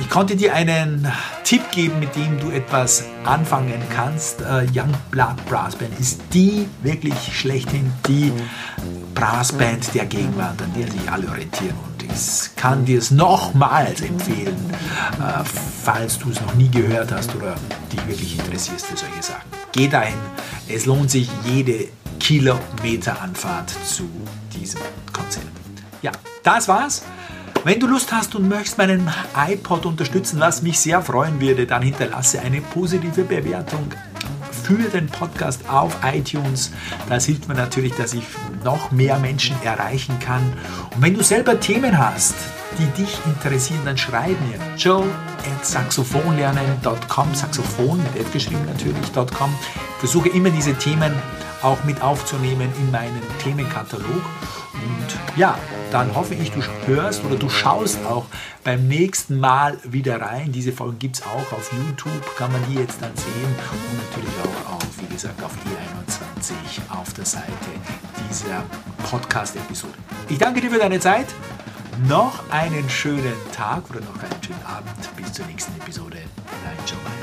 ich 0.00 0.08
konnte 0.10 0.36
dir 0.36 0.54
einen 0.54 1.10
Tipp 1.44 1.70
geben, 1.70 1.98
mit 2.00 2.14
dem 2.14 2.38
du 2.38 2.50
etwas 2.50 3.04
anfangen 3.24 3.82
kannst. 3.94 4.40
Uh, 4.40 4.66
Young 4.74 4.92
Blood 5.10 5.36
Brass 5.48 5.76
Band 5.76 5.98
ist 5.98 6.20
die 6.32 6.66
wirklich 6.82 7.14
schlechthin 7.32 7.92
die 8.06 8.32
Brassband 9.14 9.94
der 9.94 10.06
Gegenwart, 10.06 10.60
an 10.62 10.72
der 10.76 10.90
sich 10.90 11.10
alle 11.10 11.28
orientieren. 11.28 11.76
Und 11.86 12.02
ich 12.02 12.56
kann 12.56 12.84
dir 12.84 12.98
es 12.98 13.10
nochmals 13.10 14.00
empfehlen, 14.00 14.56
uh, 15.18 15.44
falls 15.84 16.18
du 16.18 16.30
es 16.30 16.40
noch 16.40 16.54
nie 16.54 16.70
gehört 16.70 17.12
hast 17.12 17.34
oder 17.34 17.54
dich 17.92 18.06
wirklich 18.06 18.38
interessierst 18.38 18.86
für 18.86 18.96
solche 18.96 19.22
Sachen. 19.22 19.48
Geh 19.72 19.88
dahin. 19.88 20.18
Es 20.68 20.86
lohnt 20.86 21.10
sich 21.10 21.28
jede 21.44 21.88
Kilometeranfahrt 22.18 23.70
zu 23.84 24.08
diesem. 24.54 24.80
Ja, 26.02 26.12
das 26.42 26.68
war's. 26.68 27.02
Wenn 27.62 27.78
du 27.78 27.86
Lust 27.86 28.10
hast 28.10 28.34
und 28.34 28.48
möchtest 28.48 28.78
meinen 28.78 29.10
iPod 29.36 29.84
unterstützen, 29.84 30.40
was 30.40 30.62
mich 30.62 30.78
sehr 30.78 31.02
freuen 31.02 31.40
würde, 31.40 31.66
dann 31.66 31.82
hinterlasse 31.82 32.40
eine 32.40 32.62
positive 32.62 33.24
Bewertung 33.24 33.92
für 34.62 34.88
den 34.88 35.08
Podcast 35.08 35.68
auf 35.68 35.94
iTunes. 36.04 36.70
Das 37.08 37.26
hilft 37.26 37.48
mir 37.48 37.54
natürlich, 37.54 37.92
dass 37.94 38.14
ich 38.14 38.24
noch 38.64 38.90
mehr 38.92 39.18
Menschen 39.18 39.56
erreichen 39.62 40.18
kann. 40.20 40.54
Und 40.94 41.02
wenn 41.02 41.14
du 41.14 41.22
selber 41.22 41.60
Themen 41.60 41.98
hast, 41.98 42.34
die 42.78 42.86
dich 43.02 43.18
interessieren, 43.26 43.80
dann 43.84 43.98
schreib 43.98 44.36
mir 44.48 44.58
joe 44.78 45.04
at 45.04 45.66
saxophonlernen.com, 45.66 47.34
Saxophon 47.34 47.98
mit 47.98 48.22
F 48.22 48.32
geschrieben 48.32 48.64
natürlich.com. 48.66 49.54
Ich 49.64 49.98
versuche 49.98 50.30
immer 50.30 50.50
diese 50.50 50.74
Themen 50.74 51.12
auch 51.62 51.82
mit 51.84 52.02
aufzunehmen 52.02 52.72
in 52.78 52.90
meinen 52.90 53.22
Themenkatalog. 53.42 54.22
Und 54.74 55.38
ja, 55.38 55.58
dann 55.90 56.14
hoffe 56.14 56.34
ich, 56.34 56.50
du 56.52 56.62
hörst 56.86 57.24
oder 57.24 57.36
du 57.36 57.48
schaust 57.48 57.98
auch 58.06 58.26
beim 58.64 58.88
nächsten 58.88 59.38
Mal 59.38 59.78
wieder 59.84 60.20
rein. 60.20 60.52
Diese 60.52 60.72
Folgen 60.72 60.98
gibt 60.98 61.16
es 61.16 61.22
auch 61.22 61.52
auf 61.52 61.70
YouTube, 61.72 62.36
kann 62.36 62.52
man 62.52 62.62
die 62.68 62.76
jetzt 62.76 63.02
dann 63.02 63.14
sehen 63.16 63.54
und 63.72 63.96
natürlich 63.98 64.34
auch 64.42 64.74
auf, 64.74 64.86
wie 64.98 65.12
gesagt, 65.12 65.42
auf 65.42 65.52
E21 65.52 66.80
auf 66.90 67.12
der 67.14 67.26
Seite 67.26 67.46
dieser 68.30 68.64
Podcast-Episode. 69.10 69.94
Ich 70.28 70.38
danke 70.38 70.60
dir 70.60 70.70
für 70.70 70.78
deine 70.78 71.00
Zeit. 71.00 71.26
Noch 72.08 72.48
einen 72.50 72.88
schönen 72.88 73.34
Tag 73.52 73.82
oder 73.90 74.00
noch 74.00 74.22
einen 74.22 74.42
schönen 74.42 74.64
Abend. 74.64 75.16
Bis 75.16 75.32
zur 75.32 75.44
nächsten 75.46 75.78
Episode. 75.80 76.18
Dein 76.64 76.86
Joe. 76.86 77.19